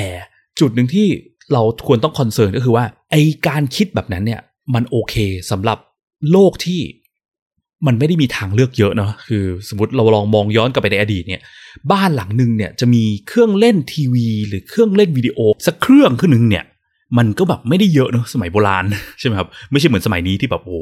[0.60, 1.06] จุดหนึ่งที่
[1.52, 3.16] เราควรต้อง concern ก็คือว่าไอ
[3.48, 4.40] การคิดแบบนั้นเนี่ย
[4.74, 5.14] มันโอเค
[5.50, 5.78] สำหรับ
[6.30, 6.80] โลกที่
[7.86, 11.42] มันไม่ได้มีทางเลือกเยอะเนาะคือ สมมติเราลองมองย้อนกลับไปในอดีตเนี่ย
[11.92, 16.64] บ้านหลังหนึ่งเนี่ยจะมีเครื่องเล่นทีวี หรือเครื่องเล่นวิดีโอสักเครื่องขึ้นหนึ่งเนี่ย
[17.18, 18.84] มันก็แบบไม่ได้เยอะเนอะสมัยโบราณ
[19.20, 20.80] ใช่ไหมครับไม่ใช่เหมือนสมัยนี้ที่แบบโอ้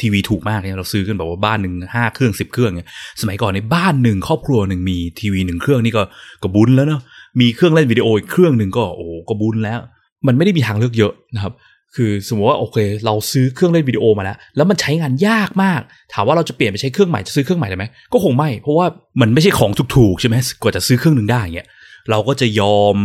[0.00, 2.88] ทีวีถูกมากเนี่ยเราซื้อกันแบบว่าบ้านหนึ่งห้าเครื่องสิบเครื่องเนี่ย
[3.20, 6.02] สมัยก่อนในบ้านหนึ่งครอบครัวหนึ่งมีทีวีหนึ่งเครื่องนี่ก็
[6.42, 7.00] ก็บุญแล้วเนาะ
[7.40, 9.78] มีเครื่องเล่นวิดีโออีกเครื่องหนึ่งก็โอ้ก็บุญแล้ว
[10.26, 11.52] มันไม่ได้มีทางเลือกเยอะนะครับ
[11.96, 15.80] คือสมมติว่าโอเค เราซื้อเครื่องเล่นวิดีโอมาแล้ว แล้วมันใช้งานยากมาก
[16.12, 18.86] ถามว่าเราจะเปลี่ยนไปใช้เครื่องใหม่จะซื้อเครื่องใหม่ได้ไหมก็คงไม่เพราะว่า
[19.20, 21.68] มันไม่ใช่ของถูกๆใช่ไหมกว่าจะซื้อเครื่องหนึ่งได้เงี้ย
[22.10, 22.96] เราก็จะยอม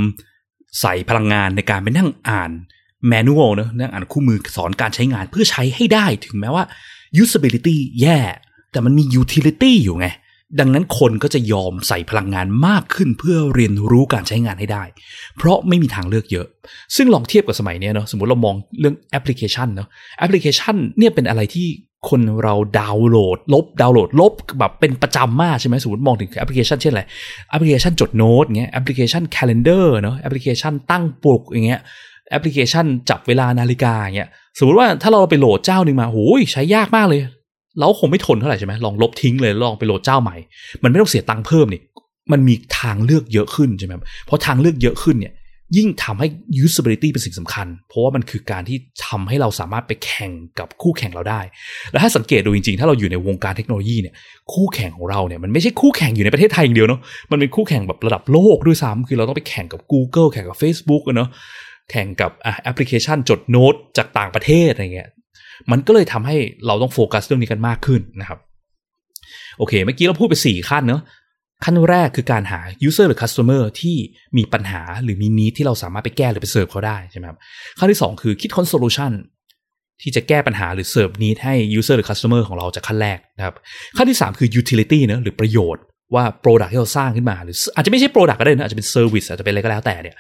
[0.82, 2.52] ใส่พลังงานในการไปนั่งอ่าน
[3.08, 6.64] แมนนวลเนอะนั่งอ่านคู่มือสอนการใช้งานเพื่อใช้ให้ได้ถึงแม้ว่า
[7.22, 8.20] usability แย่
[8.72, 10.08] แต่มันมี utility อยู่ไง
[10.60, 14.84] ดังนั้นคนก็จะยอมใส่พลังงานมากขึ้นเพื่อเรียนรู้การใช้งานให้ได้
[15.38, 16.48] เพราะไม่มีทางเลือกเยอะ
[16.96, 21.68] ซึ่งลองเทียบกับสมัยนี้เนาะสมมติเรามองเรื่องแอปพลิเคชันเนาะแอปพลิเคชันเนี่ยเป็นอะไรที่
[22.10, 27.04] คนเราดาวน์โหลด ลบดาวน์โหลด ลบแบบเป็นประจำมากใช่ไหมสมมติมองถึงแอปพลิเคชันเช่นอะไร
[27.50, 31.82] แอปพลิเคชันจดโน้ตเงี้ยแอปพลิเคชัน calendar เนาะแอปพลิเคชันตั้งปลุกอย่างเงี้ย
[32.30, 37.22] แอปพลิเคชันจับเวลานาฬิกาอย่างเงี้ยสมมติว่าถ้าเราไปโหลดเจ้าหนึ่งมาโอ้ยใช้ยากมากเลย
[37.78, 40.36] เราคงไม่ทนเท่าไหร่ใช่ไหมลองลบทิ้งเลยลองไปโหลดเจ้าใหม่
[40.84, 41.82] มันไม่ต้องเสียตังค์เพิ่มนี่
[42.32, 43.94] มันมีทางเลือกเยอะขึ้นใช่ไหม
[44.26, 45.34] เพราะทางเลือกเยอะขึ้นเนี่ย
[45.78, 46.28] ยิ่งทำให้
[46.63, 51.41] usability เป็นสิ่งสำคัญ เพราะว่ามันคือการที่ทำให้เราสามารถไปแข่งกับคู่แข่งเราได้
[51.91, 54.13] แล้วถ้าสังเกตดูจริงๆ ถ้าเราอยู่ในวงการเทคโนโลยีเนี่ย
[54.54, 56.99] คู่แข่งของเราเนี่ยมันไม่ใช่คู่แข่งอยู่ในประเทศไทยอย่างเดียวเนาะ
[57.32, 61.30] มันเป็นคู่แข่งแบบระดับโลกด้วยซ้ำคือเราต้องไปแข่งกับ Google แข่งกับ Facebook เนาะ
[61.91, 62.32] แข่งกับ
[62.63, 65.10] แอปพลิเคชันจดโน้ตจากต่างประเทศอะไรเงี้ย
[65.71, 66.36] มันก็เลยทำให้
[66.67, 68.39] เราต้องโฟกัสเรื่องนี้กันมากขึ้นนะครับ
[69.58, 71.01] โอเค เมื่อกี้เราพูดไป 4 ขั้นเนาะ
[71.63, 73.98] ขั้นแรกคือการหา user หรือ customer ที่
[74.38, 77.38] มีปัญหาหรือมี need ที่เราสามารถไปแก้หรือไปเสิร์ฟเขาได้ใช่ไหมครับ
[77.80, 79.12] ขั้นที่ 2 คือคิดค้น solution
[80.02, 83.56] ที่จะแก้ปัญหาหรือ serve need ให้ user หรือ customer ของเราจากขั้นแรกนะครับ
[83.98, 85.84] ขั้นที่ 3 คือ utility เนะหรือประโยชน์
[86.15, 90.15] ว่า Product ที่เราสร้างขึ้นมาหรืออาจจะไม่ใช่ Product ก็ได้นะอาจจะเป็น Service อาจจะเป็นอะไรก็แล้วแต่เนี่ย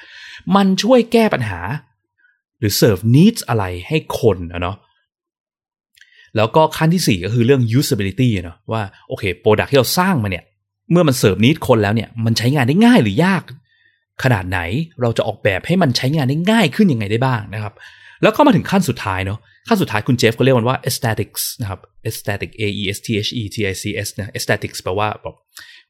[0.55, 1.59] มันช่วยแก้ปัญหา
[2.59, 4.77] หรือเสิร์ฟนิดอะไรให้คนนะเนาะ
[6.37, 10.43] แล้วก็ขั้นที่ 4 ก็คือเรื่อง usability เนาะว่าโอเคโปรดักที่เราสร้างมาเนี่ย
[10.91, 13.43] เมื่อมันเสิร์ฟนิดคนแล้วเนี่ยมันใช้งานได้ง่ายหรือยาก
[14.23, 14.59] ขนาดไหน
[15.01, 17.73] เราจะออกแบบให้มันใช้งานได้ง่ายขึ้นยังไงได้บ้างนะครับ
[18.21, 24.31] แล้วก็มาถึงขั้นสุดท้ายเนาะขั้นสุดท้ายคุณเจฟก็เรียกมันว่า aesthetics นะครับ aesthetic a e s t h e t i c s นะ
[24.37, 25.35] aesthetics แปลว่าแบบ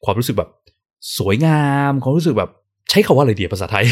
[0.04, 0.50] ความรู้สึกแบบ
[1.18, 2.52] สวยงาม ความรู้สึกแบบ
[2.90, 3.84] ใช้คำว่าอะไรดีภาษาไทย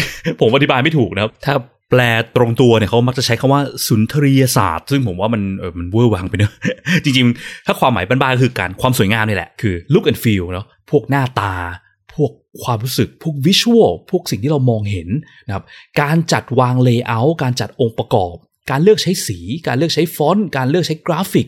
[0.42, 1.54] ผมอธิบายไม่ถูกนะครับ ถ้า
[1.94, 2.04] แปล
[2.36, 6.54] ตรงตัวเนี่ยเขามักจะใช้คำว่าสุนทรียศาสตร์ ซึ่งผมว่ามันเออมันเวอร์วังไปเนอะ
[7.04, 11.54] จริงๆ ถ้าความหมายบ้านๆคือการความสวยงามนี่แหละ คือ look and feel เนาะพวกหน้าตา
[12.14, 12.32] พวก
[12.64, 15.10] ความรู้สึก พวก visual พวกสิ่งที่เรามองเห็น
[15.48, 15.64] นะครับ
[16.02, 18.36] การจัดวาง layer การจัดองค์ประกอบ
[18.72, 21.48] การเลือกใช้สี การเลือกใช้ฟอนต์การเลือกใช้กราฟิก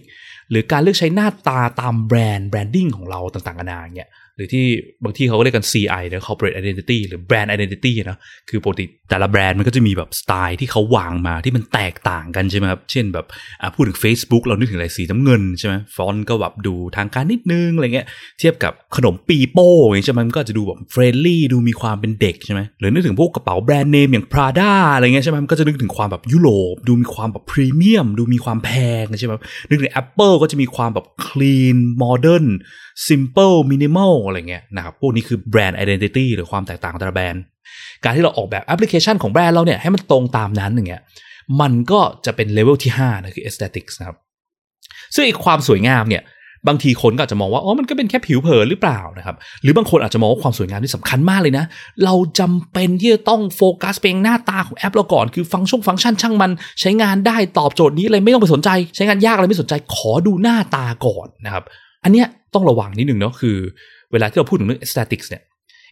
[0.50, 4.65] หรือการเลือกใช้หน้าตาตามแบรนด์ branding ของเราต่างๆนานาเนี่ยหรือที่
[5.04, 8.17] บางที่เขาก็เรียกกัน CI หรือ corporate identity หรือ brand identity นะ
[8.50, 13.26] คือปกติแต่ละแบรนด์มันก็จะมีแบบสไตล์ที่เขาวางมาที่มันแตกต่างกันใช่ไหมครับ เช่นแบบ
[13.76, 18.08] พูดถึง Facebook เรานึกถึงอะไรสีน้ำเงินใช่ไหมฟอนต์ก็แบบดูทางการนิดนึงอะไรเงี้ย
[18.39, 28.69] เทียบกับขนมปีโป้อย่างใช่ไหมมันก็จะดูแบบ friendly ดูมีความเป็นเด็กใช่ไหมหรือนึกถึงพวกกระเป๋าแบรนด์เนมอย่าง Prada อะไรเงี้ยใช่ไหมมันก็จะนึกถึงความแบบยุโรปดูมีความแบบพรีเมียมดูมีความแพ
[29.02, 29.34] งใช่ไหม
[29.67, 32.48] นึกถึง Apple ก็จะมีความแบบ clean modern
[33.08, 37.44] simple minimal อะไรเงี้ยนะครับพวกนี้คือ brand identity หรือความแตกต่างของแต่ละแบรนด์
[38.04, 41.02] การที่เราออกแบบแอปพลิเคชันของแบรนด์เราเนี่ยให้มันตรงตามนั้นอย่างเงี้ย
[41.62, 44.18] มันก็จะเป็นเลเวลที่5นะคือ aesthetics นะครับ
[45.14, 46.24] ซึ่งไอความสวยงามเนี่ย
[46.68, 51.66] บางทีคนก็อาจจะมองว่าอ๋อมันก็เป็นแค่ผิวเผินหรือเปล่านะครับหรือบางคนอาจจะมองว่าความสวยงามที่สำคัญมากเลยนะ
[52.06, 61.64] เราจำเป็นที่จะต้องโฟกัสเพียงหน้าตาของแอปเราก่อนคือฟังก์ชันฟังก์ชันช่างมันใช้งานได้ตอบโจทย์ need อะไรไม่ต้องไปสนใจ ใช้งานยากอะไรไม่สนใจขอดูหน้าตาก่อนนะครับ
[62.06, 63.58] อันเนี้ยต้องระวังนิดนึงเนาะคือ
[64.12, 65.44] เวลาที่เราพูดถึงเรื่อง aesthetics เนี่ย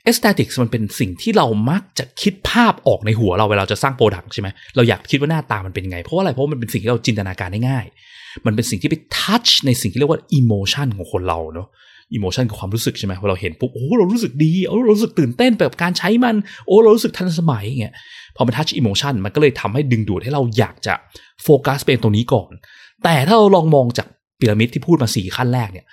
[0.10, 7.86] aesthetics มันเป็นสิ่งที่เรามักจะคิดภาพออกในหัวเราเวลาจะสร้าง product ใช่ไหมเราอยากคิดว่าหน้าตามันเป็นไง เพราะว่าอะไรเพราะว่ามันเป็นสิ่งที่เราจินตนาการได้ง่าย
[8.46, 11.68] มันเป็นสิ่งที่ไป touch ในสิ่งที่เรียกว่า emotion ของคนเราเนาะ
[12.18, 16.36] emotion คือความรู้สึกใช่ไหมพอเราเห็นปุ๊บโอ้เรารู้สึกดีโอ้เรารู้สึกตื่นเต้นแบบการใช้มัน
[16.68, 17.94] โอ้เรารู้สึกทันสมัยเงี้ย
[18.36, 20.94] พอมันทัช emotion มันก็เลยทำให้ดึงดูดให้เราอยากจะ
[21.44, 22.52] โฟกัสเป็นตรงนี้ก่อน
[23.04, 24.08] แต่ถ้าเราลองมองจาก
[24.40, 25.86] พีระมิดที่พูดมาสี่ขั้นแรกเนี่ย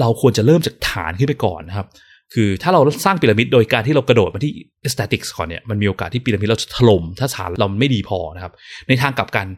[0.00, 1.86] เราควรจะเริ่มจากฐานขึ้นไปก่อนนะครับ
[2.34, 4.52] คือถ้าเราสร้างพีระมิดโดยการที่เรากระโดดมาที่
[4.86, 8.52] aesthetics ก่อนเนี่ยมันมีโอกาสที่พีระมิดเราจะถล่มถ้าฐานเราไม่ดีพอนะครับ
[8.88, 9.48] ในทางกลับกัน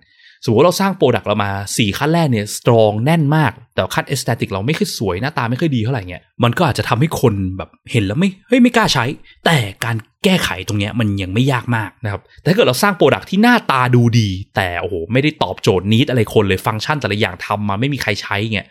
[0.45, 9.05] สมมติว่าเราสร้าง product เรามา 4 ขั้นแรกเนี่ย strong แน่นมาก แต่ขั้น aesthetic เราไม่ค่อยสวยหน้าตาไม่ค่อยดีเท่าไหร่เงี้ยมันก็อาจจะทำให้คนแบบเห็นแล้วไม่เฮ้ยไม่กล้าใช้
[9.47, 18.69] แต่การแก้ไขตรงเนี้ยมันยังไม่ยากมากนะครับแต่ถ้าเกิดเราสร้าง product ที่หน้าตาดูดี แต่โอ้โหไม่ได้ตอบโจทย์ need อะไรคนเลยฟังก์ชันแต่ละอย่างทำมาไม่มีใครใช้เงี้ย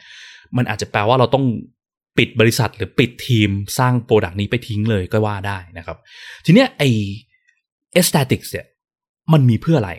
[0.58, 1.46] มันอาจจะแปลว่าเราต้อง
[2.18, 5.98] ปิดบริษัทหรือปิดทีมสร้าง product นี้ไปทิ้งเลยก็ว่าได้นะครับ
[6.46, 6.84] ทีเนี้ยไอ
[8.00, 8.66] aesthetics เนี่ย
[9.34, 9.92] มันมีเพื่ออะไร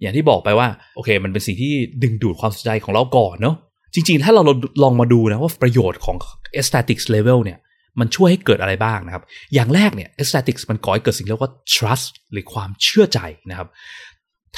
[0.00, 3.56] อย่างที่บอกไปว่า โอเค มันเป็นสิ่งที่ดึงดูดความสนใจของเราก่อนเนาะ
[3.94, 4.42] จริงๆ ถ้าเรา
[4.82, 6.16] ลองมาดูนะว่าประโยชน์ของ
[6.58, 7.58] aesthetics level เนี่ย
[8.00, 9.22] มันช่วยให้เกิดอะไรบ้างนะครับ
[9.54, 13.68] อย่างแรกเนี่ย aesthetics มันก่อให้เกิดสิ่งเรียกว่า trust หรือความเชื่อใจนะครับ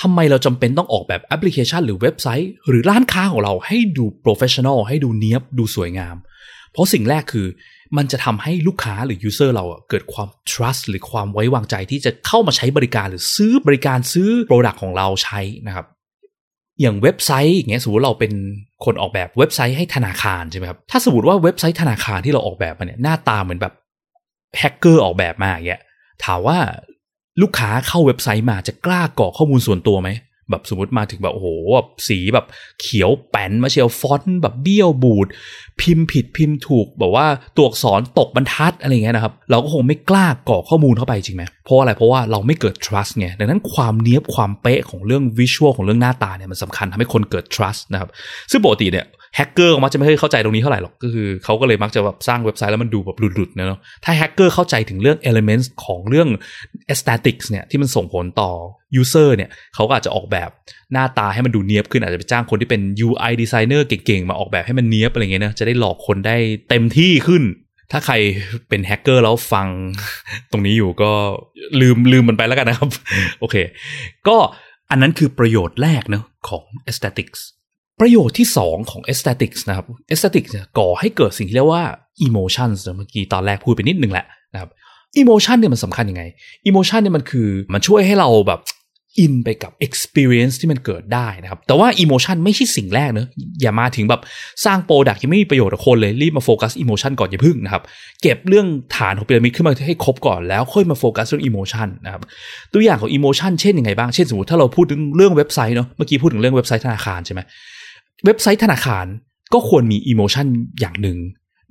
[0.00, 6.16] ทำไมเราจำเป็นต้องออกแบบแอปพลิเคชันหรือเว็บไซต์ หรือร้านค้าของเราให้ดู professional ให้ดูเนี้ยบดูสวยงาม
[6.72, 7.46] เพราะสิ่งแรกคือ
[7.96, 15.86] มันจะทำให้ลูกค้าหรือ user เราเกิดความ trust หรือความไว้วางใจที่จะเข้ามาใช้บริการหรือซื้อบริการซื้อ Product ของเราใช้นะครับ
[16.80, 18.32] อย่างเว็บไซต์อย่างเงี้ยสมมติเราเป็น
[18.84, 23.74] คนออกแบบเว็บไซต์ให้ธนาคารใช่ไหมครับถ้าสมมติว่าเว็บไซต์ธนาคารที่เราออกแบบมาเนี่ยหน้าตาเหมือนแบบ
[24.58, 25.80] แฮกเกอร์ออกแบบมาอย่างเงี้ย
[26.24, 26.58] ถามว่า
[27.42, 30.10] ลูกค้าเข้าเว็บไซต์มาจะกล้ากรอกข้อมูลส่วนตัวไหม
[30.50, 32.46] แบบสมมติมาถึงแบบโอ้โหแบบสีแบบ
[32.80, 35.26] เขียวแปร๋นมาเชียวฟอนต์แบบเบี้ยวบูด
[35.80, 48.10] พิมพ์ผิดพิมพ์ถูกแบบว่าตัวอักษรตกบรรทัดอะไรเงี้ยนะครับ เราก็คงไม่กล้ากรอกข้อมูลเข้าไปจริงไหมเพราะอะไรเพราะว่าเราไม่เกิด trust ไงดังนั้นความเนี้ยบความเป๊ะของเรื่อง visual ของเรื่องหน้าตาเนี่ยมันสำคัญทำให้คนเกิด trust นะครับ
[48.50, 56.28] ซึ่งปกติเนี่ย แฮกเกอร์มักจะไม่เคยเข้าใจตรงนี้เท่าไหร่หรอก ก็คือเขาก็เลยมักจะแบบสร้างเว็บไซต์แล้วมันดูแบบหลุดๆนะเนาะ ถ้าแฮกเกอร์เข้าใจถึงเรื่อง elements ของเรื่อง
[56.92, 58.50] aesthetics เนี่ยที่มันส่งผลต่อ
[59.00, 60.50] user เนี่ยเขาก็อาจจะออกแบบ
[60.92, 66.36] หน้าตาให้มันดูเนี้ยบขึ้นอาจจะไปจ้างคนที่เป็น UI designer เก่งๆ มาออกแบบให้มันเนี้ยบอะไรเงี้ยนะจะได้หลอกคนได้
[66.68, 67.42] เต็มที่ขึ้น
[67.92, 68.14] ถ้าใคร
[68.68, 69.68] เป็นแฮกเกอร์แล้วฟัง
[70.50, 71.10] ตรงนี้อยู่ก็
[71.80, 72.88] ลืมลืมมันไปแล้วกันนะครับ
[73.40, 73.56] โอเค
[74.28, 74.36] ก็
[74.90, 77.40] อันนั้นคือประโยชน์แรกเนาะของ aesthetics
[78.00, 81.84] ประโยชน์ที่ 2 ของ aesthetics นะครับ aesthetics เนี่ยก่อให้เกิดสิ่งที่เรียกว่า
[82.26, 84.70] emotions เมื่อกี้ตอนแรกพูดไปนิดนึงแหละนะครับ
[85.20, 86.22] emotion เนี่ยมันสำคัญยังไง
[86.68, 88.60] emotion เนี่ยมันคือมันช่วยให้เราแบบ
[89.20, 93.28] อินไปกับ experience ที่มันเกิดได้นะครับ แต่ว่า emotion ไม่ใช่สิ่งแรกเนอะ
[93.60, 94.20] อย่ามาถึงแบบ
[94.64, 97.82] สร้าง product ยังไม่มีประโยชน์กับคนเลย รีบมาโฟกัส emotion ก่อนอย่าพึ่งนะครับ
[98.22, 102.22] เก็บเรื่องฐานของพีระมิดขึ้นมาให้ครบก่อนแล้วค่อยมาโฟกัสเรื่อง emotion นะครับ
[102.72, 107.40] ตัวอย่างของ emotion เช่นยังไงบ้าง เช่นสมมติถ้าเราพูดถึงเรื่องเว็บไซต์เนาะเมื่อกี้พูดถึงเรื่องเว็บไซต์ธนาคารใช่ไหม
[108.24, 109.06] เว็บไซต์ธนาคาร
[109.52, 110.46] ก็ควรมี emotion
[110.80, 111.18] อย่างหนึ่ง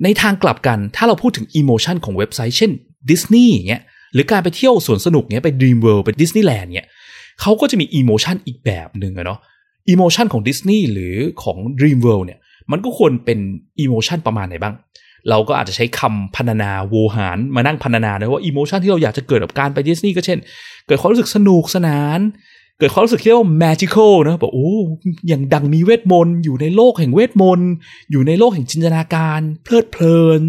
[0.03, 2.71] ในทางกลับกันถ้าเราพูดถึง emotion ของเว็บไซต์เช่น
[3.09, 6.87] ดิสนีย์เงี้ยหรือการไปเที่ยวสวนสนุกเงี้ยไป Dream World ไปดิสนีย์แลนด์เงี้ย
[7.41, 9.39] เขาก็จะมี emotion อีกแบบหนึ่งอะเนาะ
[9.89, 12.39] emotion ของดิสนีย์หรือของ Dream World เนี่ย
[12.71, 13.39] มันก็ควรเป็น
[13.79, 14.75] emotion ประมาณไหนบ้าง
[15.29, 20.39] เราก็อาจจะใช้คำพรรณนาโวหารมานั่งพรรณนานะว่า emotion ที่เราอยากจะเกิดกับการไปดิสนีย์ก็เช่น
[20.87, 22.19] เกิดความรู้สึกสนุกสนาน
[22.79, 24.71] เกิดความรู้สึกที่เรียกว่า magical นะบอกโอ้
[25.27, 27.71] อย่างกับมีเวทมนต์อยู่ในโลกแห่งเวทมนต์
[28.11, 30.41] อยู่ในโลกแห่งจินตนาการ เพลิดเพลิน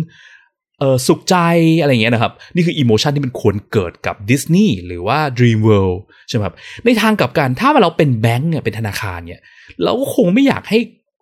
[0.79, 1.37] เออสุขใจ
[1.81, 9.41] อะไรอย่างเงี้ยนะครับ นี่คือ emotion ที่มันควรเกิดกับดิสนีย์หรือว่า Dream World ใช่ไหมครับในทางกลับกันถ้าเราเป็นแบงก์เนี่ยเป็นธนาคารเนี่ย
[9.83, 10.79] เราก็คงไม่อยากให้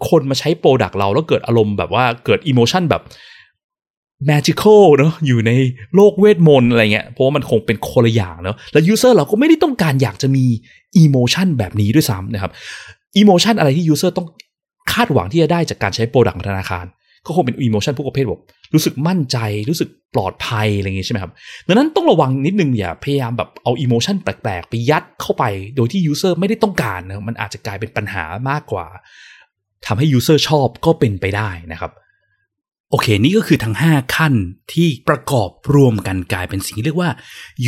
[0.08, 3.02] คนมาใช้ product เราแล้วเกิดอารมณ์แบบว่าเกิด emotion แบบ
[4.30, 5.52] magical เนอะอยู่ใน
[5.94, 10.44] โลกเวทมนต์อะไรเงี้ยเพราะว่ามันคงเป็นคนละอย่างเนอะแล้ว user เราก็ไม่ได้ต้องการอยากจะมี
[10.98, 12.52] emotion แบบนี้ด้วยซ้ำนะครับ
[13.18, 14.26] emotion อะไรที่ user ต้อง
[14.92, 16.86] คาดหวังที่จะได้จากการใช้ product ธนาคาร
[17.26, 18.42] ก็คงเป็น emotion พวกประเภทแบบ
[18.74, 21.32] รู้สึกมั่นใจรู้สึกปลอดภัยอะไรอย่างงี้ใช่ไหมครับ
[21.68, 25.44] ดังนั้นต้องระวังนิดนึงอย่าพยายามแบบเอา emotion แปลกๆ ไปยัดเข้าไป
[25.76, 28.86] โดยที่ user ไม่ได้ต้องการนะมันอาจจะกลายเป็นปัญหามากกว่า
[29.86, 31.92] ทำให้ยูเซอร์ชอบก็เป็นไปได้นะครับ
[32.92, 34.34] โอเค นี่ก็คือทั้ง 5 ขั้น
[34.72, 37.10] ที่ประกอบรวมกันกลายเป็นสิ่งที่เรียกว่า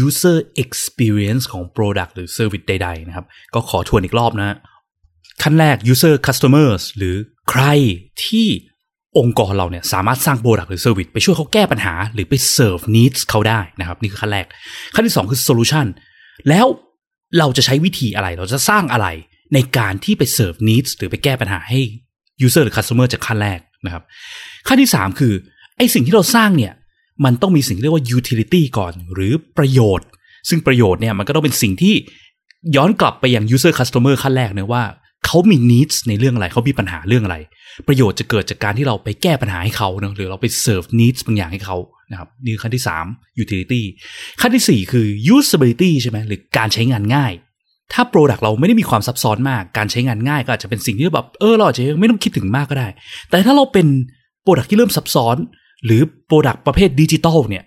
[0.04, 4.56] user experience ของ product หรือ service ใด ๆ นะครับ ก็ขอทวนอีกรอบนะ
[5.42, 7.16] ขั้นแรก user customers หรือ
[7.50, 7.64] ใคร
[8.24, 8.48] ที่
[9.18, 14.46] องค์กรเราเนี่ยสามารถสร้าง product หรือ service ไปช่วยเขาแก้ปัญหา หรือไป serve needs เขาได้นะครับ นี่คือขั้นแรก
[14.94, 15.86] ขั้นที่ 2 คือ solution
[16.48, 16.66] แล้ว
[17.38, 19.06] เราจะใช้วิธีอะไร เราจะสร้างอะไร
[19.54, 21.80] ในการที่ไป serve needs หรือไปแก้ปัญหาให้
[22.46, 24.02] user หรือ customer จากขั้นแรก นะครับ
[24.68, 25.34] ขั้นที่ 3 คือ
[25.78, 26.72] ไอสิ่งที่เราสร้างเนี่ย
[27.24, 30.08] มันต้องมีสิ่งเรียกว่า utility ก่อน หรือประโยชน์
[30.48, 31.94] ซึ่งประโยชน์เนี่ยมันก็ต้องเป็นสิ่งที่
[32.76, 34.84] ย้อนกลับไปยัง user customer ขั้นแรกเนะว่า
[35.26, 37.36] เขามี needs ในเรื่องอะไรเขามีปัญหาเรื่องอะไร
[37.88, 41.76] ประโยชน์จะเกิดจากการที่เราไปแก้ปัญหาให้เขาเนะหรือเราไป serve needs บางอย่างให้เขา
[42.10, 43.82] นะครับนี่ขั้นที่ 3 utility
[44.40, 47.32] ขั้นที่ 4 คือ usability ใช่ไหมหรือการใช้งานง่าย
[47.92, 52.88] ถ้า Product เราไม่ได้มีความซับซ้อนมาก การใช้งานง่ายก็อาจจะเป็นสิ่งที่แบบเออเราอาจจะไม่ต้องคิดถึงมากก็ได้
[53.30, 53.86] แต่ถ้าเราเป็น
[54.44, 55.36] Product ที่เริ่มซับซ้อน
[55.84, 57.64] หรือ Product ประเภทดิจิตอลเนี่ย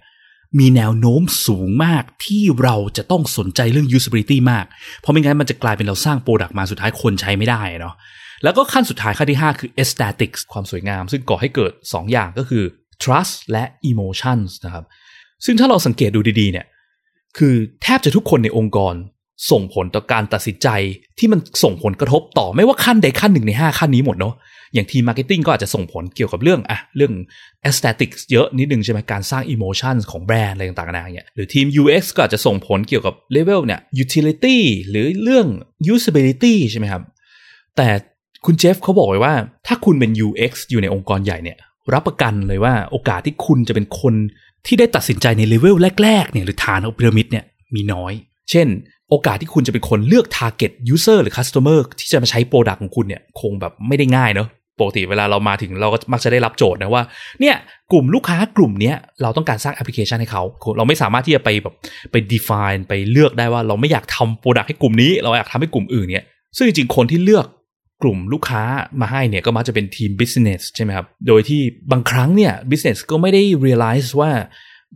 [0.59, 4.65] มีแนวโน้มสูงมากที่เราจะต้องสนใจเรื่อง usability มาก
[4.99, 7.95] เพราะไม่งั้นมันจะกลายเป็นเราสร้าง Product มาสุดท้ายคนใช้ไม่ได้เนาะ
[8.43, 12.63] แล้วก็ขั้นสุดท้ายขั้นที่ 5 คือ aesthetics ความสวยงาม ซึ่งก่อให้เกิด 2 อย่างก็คือ
[13.03, 14.85] trust และ emotions นะครับ
[15.45, 16.65] ซึ่งถ้าเราสังเกตดูดีๆเนี่ย
[17.37, 18.95] คือแทบจะทุกคนในองค์กร
[19.51, 20.67] ส่งผลต่อการตัดสินใจ
[21.19, 24.35] ที่มันส่งผลกระทบต่อไม่ว่าขั้นใดขั้นหนึ่งใน 5 ขั้นนี้หมดเนาะ
[24.73, 27.13] อย่างทีม marketing ก็อาจจะส่งผลเกี่ยวกับเรื่องอะเรื่อง
[27.69, 34.57] aesthetics เยอะนิดนึงใช่ไหมการสร้าง emotion ของแบรนด์อะไรต่างๆนาเนี่ยหรือทีม UX ก็อาจจะส่งผลเกี่ยวกับ level เนี่ย utility
[34.89, 35.47] หรือเรื่อง
[35.93, 37.03] usability ใช่ไหมครับ
[37.77, 37.87] แต่
[38.45, 39.33] คุณเจฟเขาบอกไว้ว่า
[39.67, 41.57] ถ้าคุณเป็น UX อยู่ในองค์กรใหญ่เนี่ย
[41.93, 44.13] รับประกันเลยว่าโอกาสที่คุณจะเป็นคน
[44.65, 47.45] ที่ได้ตัดสินใจในเลเวลแรกๆเนี่ยหรือฐานของพีระมิดเนี่ย
[47.75, 48.13] มีน้อย
[48.51, 48.67] เช่น
[49.09, 54.47] โอกาสที่คุณจะเป็นคนเลือก target user หรือ customer ที่จะมาใช้ product ของคุณเนี่ยคงแบบไม่ได้ง่ายเนาะ
[54.79, 57.03] ปกติเวลาเรามาถึงเราก็มักจะได้รับโจทย์นะว่า
[57.39, 57.55] เนี่ย
[57.91, 60.43] กลุ่มลูกค้ากลุ่มนี้เราต้องการสร้างแอปพลิเคชันให้เขา
[60.77, 61.75] เราไม่สามารถที่จะไปแบบ
[62.11, 66.25] ไป define ไปเลือกได้ว่าเราไม่อยากทำ product ให้กลุ่มนี้ เราอยากทำให้กลุ่มอื่นเนี่ย
[66.57, 67.45] ซึ่งจริงๆคนที่เลือก
[68.03, 68.63] กลุ่มลูกค้า
[69.01, 74.31] มาให้เนี่ยก็มักจะเป็นทีม business ใช่ไหมครับ โดยที่บางครั้งเนี่ย business ก็ไม่ได้ realize ว่า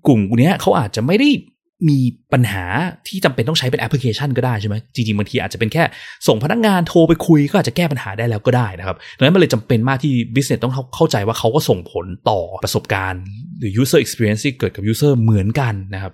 [0.08, 1.30] กลุ่มนี้เขาอาจจะไม่ได้
[1.89, 2.00] มี
[2.34, 2.65] ปัญหา
[3.08, 5.84] ที่จำเป็นต้องใช้เป็นแอปพลิเคชันก็ได้ใช่ไหมจริงๆบางทีอาจจะเป็นแค่
[6.28, 13.24] ส่งพนักงานโทรไปคุยก็อาจจะแก้ปัญหาได้แล้วก็ได้นะครับดังนั้นมันเลยจำเป็นมากที่ business ต้องเข้าใจว่าเขาก็ส่งผลต่อประสบการณ์
[13.60, 16.13] หรือ user experience ที่เกิดกับ user เหมือนกันนะครับ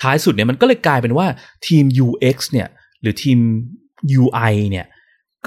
[0.00, 1.26] ท้ายสุดเนี่ยมันก็เลยกลายเป็นว่า
[1.66, 2.68] ทีม UX เนี่ย
[3.02, 3.38] หรือทีม
[4.20, 4.86] UI เนี่ย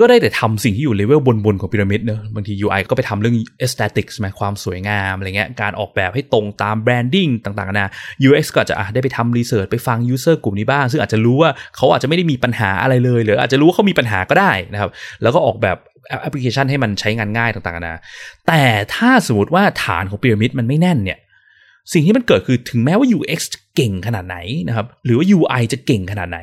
[0.01, 3.35] ก็ได้แต่ทำสิ่งที่อยู่เลเวลบนๆของพีระมิดเนอะบางที UI ก็ไปทำเรื่อง
[3.65, 7.91] aesthetics ไหมความสวยงามอะไรเงี้ยการออกแบบให้ตรงตาม branding ต่างๆนะ
[8.27, 14.89] UX ก็อาจจะได้ไปทำ research ไปฟัง user กลุ่มนี้บ้าง ซึ่งอาจจะรู้ว่าเขาอาจจะไม่ได้มีปัญหาอะไรเลย หรืออาจจะรู้ว่าเขามีปัญหาก็ได้นะครับ
[15.21, 18.01] แล้วก็ออกแบบแอปพลิเคชันให้มันใช้งานง่ายต่างๆนะ
[18.47, 18.61] แต่
[18.95, 21.19] ถ้าสมมติว่าฐานของพีระมิดมันไม่แน่นเนี่ย
[21.93, 24.37] สิ่งที่มันเกิดคือถึงแม้ว่า UX จะเก่งขนาดไหน
[24.67, 26.39] นะครับหรือว่า UI จะเก่งขนาดไหน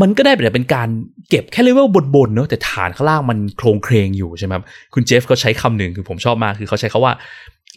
[0.00, 0.88] มันก็ได้แต่เป็นการ
[1.28, 7.12] เก็บแค่เลเวลบนๆเนอะแต่ฐานข้างล่างมันโคลงเคลงอยู่ใช่ไหมครับคุณเจฟเขาใช้คำหนึ่งคือผมชอบมากคือเขาใช้คำว่า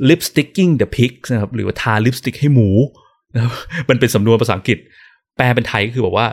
[0.10, 2.70] lipsticking the pig นะครับหรือว่าทาลิปสติกให้หมู
[3.36, 3.52] นะครับ
[3.90, 4.78] มันเป็นสำนวนภาษาอังกฤษ
[5.38, 6.28] แปลเป็นไทยก็คือแบบว่า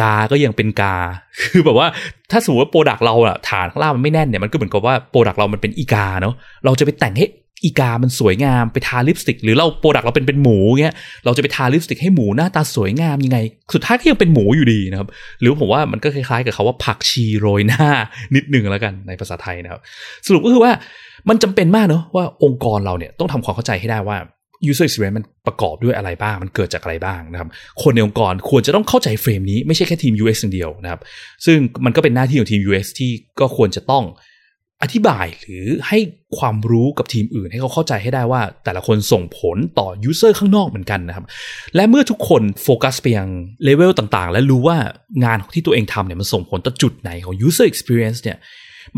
[0.00, 0.96] กา ก็ยังเป็นกา
[1.40, 1.86] คือแบบว่า
[2.30, 7.26] ถ้าสมมติว่า product เราอะฐานข้างล่างมันไม่แน่นเนี่ยมันก็เหมือนกับว่า product เรามันเป็นอีกาเนาะ เราจะไปแต่งให้
[7.64, 13.38] อีกามันสวยงามไปทาลิปสติก หรือเรา product เราเป็นเป็นหมูเงี้ยเราจะไปทาลิปสติกให้หมูหน้าตาสวยงามยังไง
[13.74, 15.08] สุดท้ายก็ยังเป็นหมูอยู่ดีนะครับ
[15.40, 17.86] หรือผมว่ามันก็คล้ายๆกับเขาว่าผักชีโรยหน้า
[18.34, 19.80] นิดหนึ่งแล้วกันในภาษาไทยนะครับ
[20.26, 20.72] สรุปก็คือว่า
[21.28, 24.18] มันจำเป็นมากเนาะว่าองค์กรเราเนี่ยต้องทำความเข้าใจให้ได้ว่า
[24.70, 27.48] user experience มันประกอบด้วยอะไรบ้าง มันเกิดจากอะไรบ้างนะครับ
[27.82, 31.00] คนในองค์กรควรจะต้องเข้าใจ frame นี้ไม่ใช่แค่ทีม UX อย่างเดียวนะครับ
[31.46, 34.04] ซึ่งมันก็เป็นหน้าที่ของทีม UX ที่ก็ควรจะต้อง
[34.82, 35.98] อธิบายหรือให้
[36.38, 41.24] ความรู้กับทีมอื่น ให้เขาเข้าใจให้ได้ว่า แต่ละคนส่งผลต่อ user ข้างนอกเหมือนกันนะครับ
[41.74, 43.28] และเมื่อทุกคนโฟกัสไปยัง
[43.64, 44.76] เลเวลต่างๆ และรู้ว่า
[45.24, 48.38] งานที่ตัวเองทำเนี่ยมันส่งผลต่อจุดไหนของ user experience เนี่ย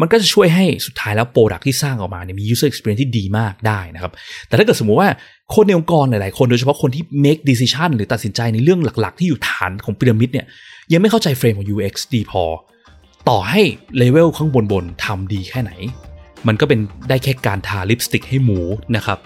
[0.00, 4.12] มันก็จะช่วยให้สุดท้ายแล้วโปรดักที่สร้างออกมาเนี่ยมี user experience ที่ดีมากได้นะครับ
[4.48, 5.10] แต่ถ้าเกิดสมมุติว่า
[5.54, 10.46] คนในองค์กรหลายๆ คนโดยเฉพาะคนที่ make decision หรือตัดสินใจในเรื่องหลักๆ ที่อยู่ฐานของพีระมิดเนี่ย
[10.92, 12.44] ยังไม่เข้าใจ frame ของ UX ดีพอ
[13.28, 13.62] ต่อให้
[13.96, 15.72] เลเวลข้างบนๆทำดีแค่ไหน
[16.46, 18.60] มันก็เป็นได้แค่การทาลิปสติกให้หมู
[18.96, 19.18] นะครับ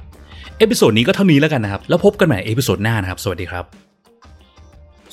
[0.58, 3.64] episode นี้ก็เท่านี้แล้วกันนะครับ แล้วพบกันใหม่ episode หน้านะครับ สวัสดีครับ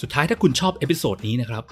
[0.01, 1.63] สุดท้ายถ้าคุณชอบ episode นี้นะครับ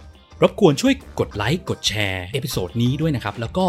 [0.41, 3.65] รบกวนช่วยกดไลค์กดแชร์ episode นี้ด้วยนะครับ แล้วก็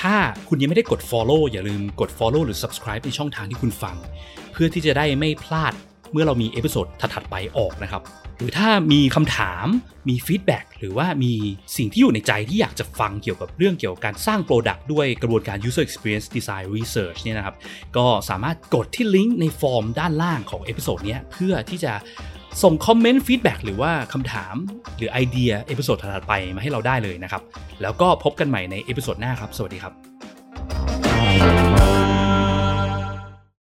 [0.00, 0.14] ถ้า
[0.48, 3.96] คุณยังไม่ได้กด Follow อย่าลืมกด Follow หรือ Subscribe ในช่องทางที่คุณฟัง
[4.52, 5.72] เพื่อที่จะได้ไม่พลาด
[6.12, 8.02] เมื่อเรามี episode ถัดๆไปออกนะครับ
[8.42, 9.66] หรือถ้ามีคำถาม
[10.08, 11.32] มี feedback หรือว่ามี
[11.76, 17.56] สิ่งที่อยู่ในใจที่อยากจะฟังเกี่ยวกับเรื่องเกี่ยวกับการสร้าง Product ด้วยกระบวนการ User Experience Design Research เนี่ยนะครับ
[17.96, 21.92] ก็สามารถกดที่ลิงก์ในฟอร์มด้านล่างของ episode นี้เพื่อที่จะ
[22.62, 24.54] ส่งคอมเมนต์ feedback หรือว่าคำถาม
[24.96, 27.42] หรือไอเดีย episode ถัดไปมาให้เราได้เลยนะครับ
[27.82, 30.11] แล้วก็พบกันใหม่ใน episode หน้าครับ สวัสดีครับ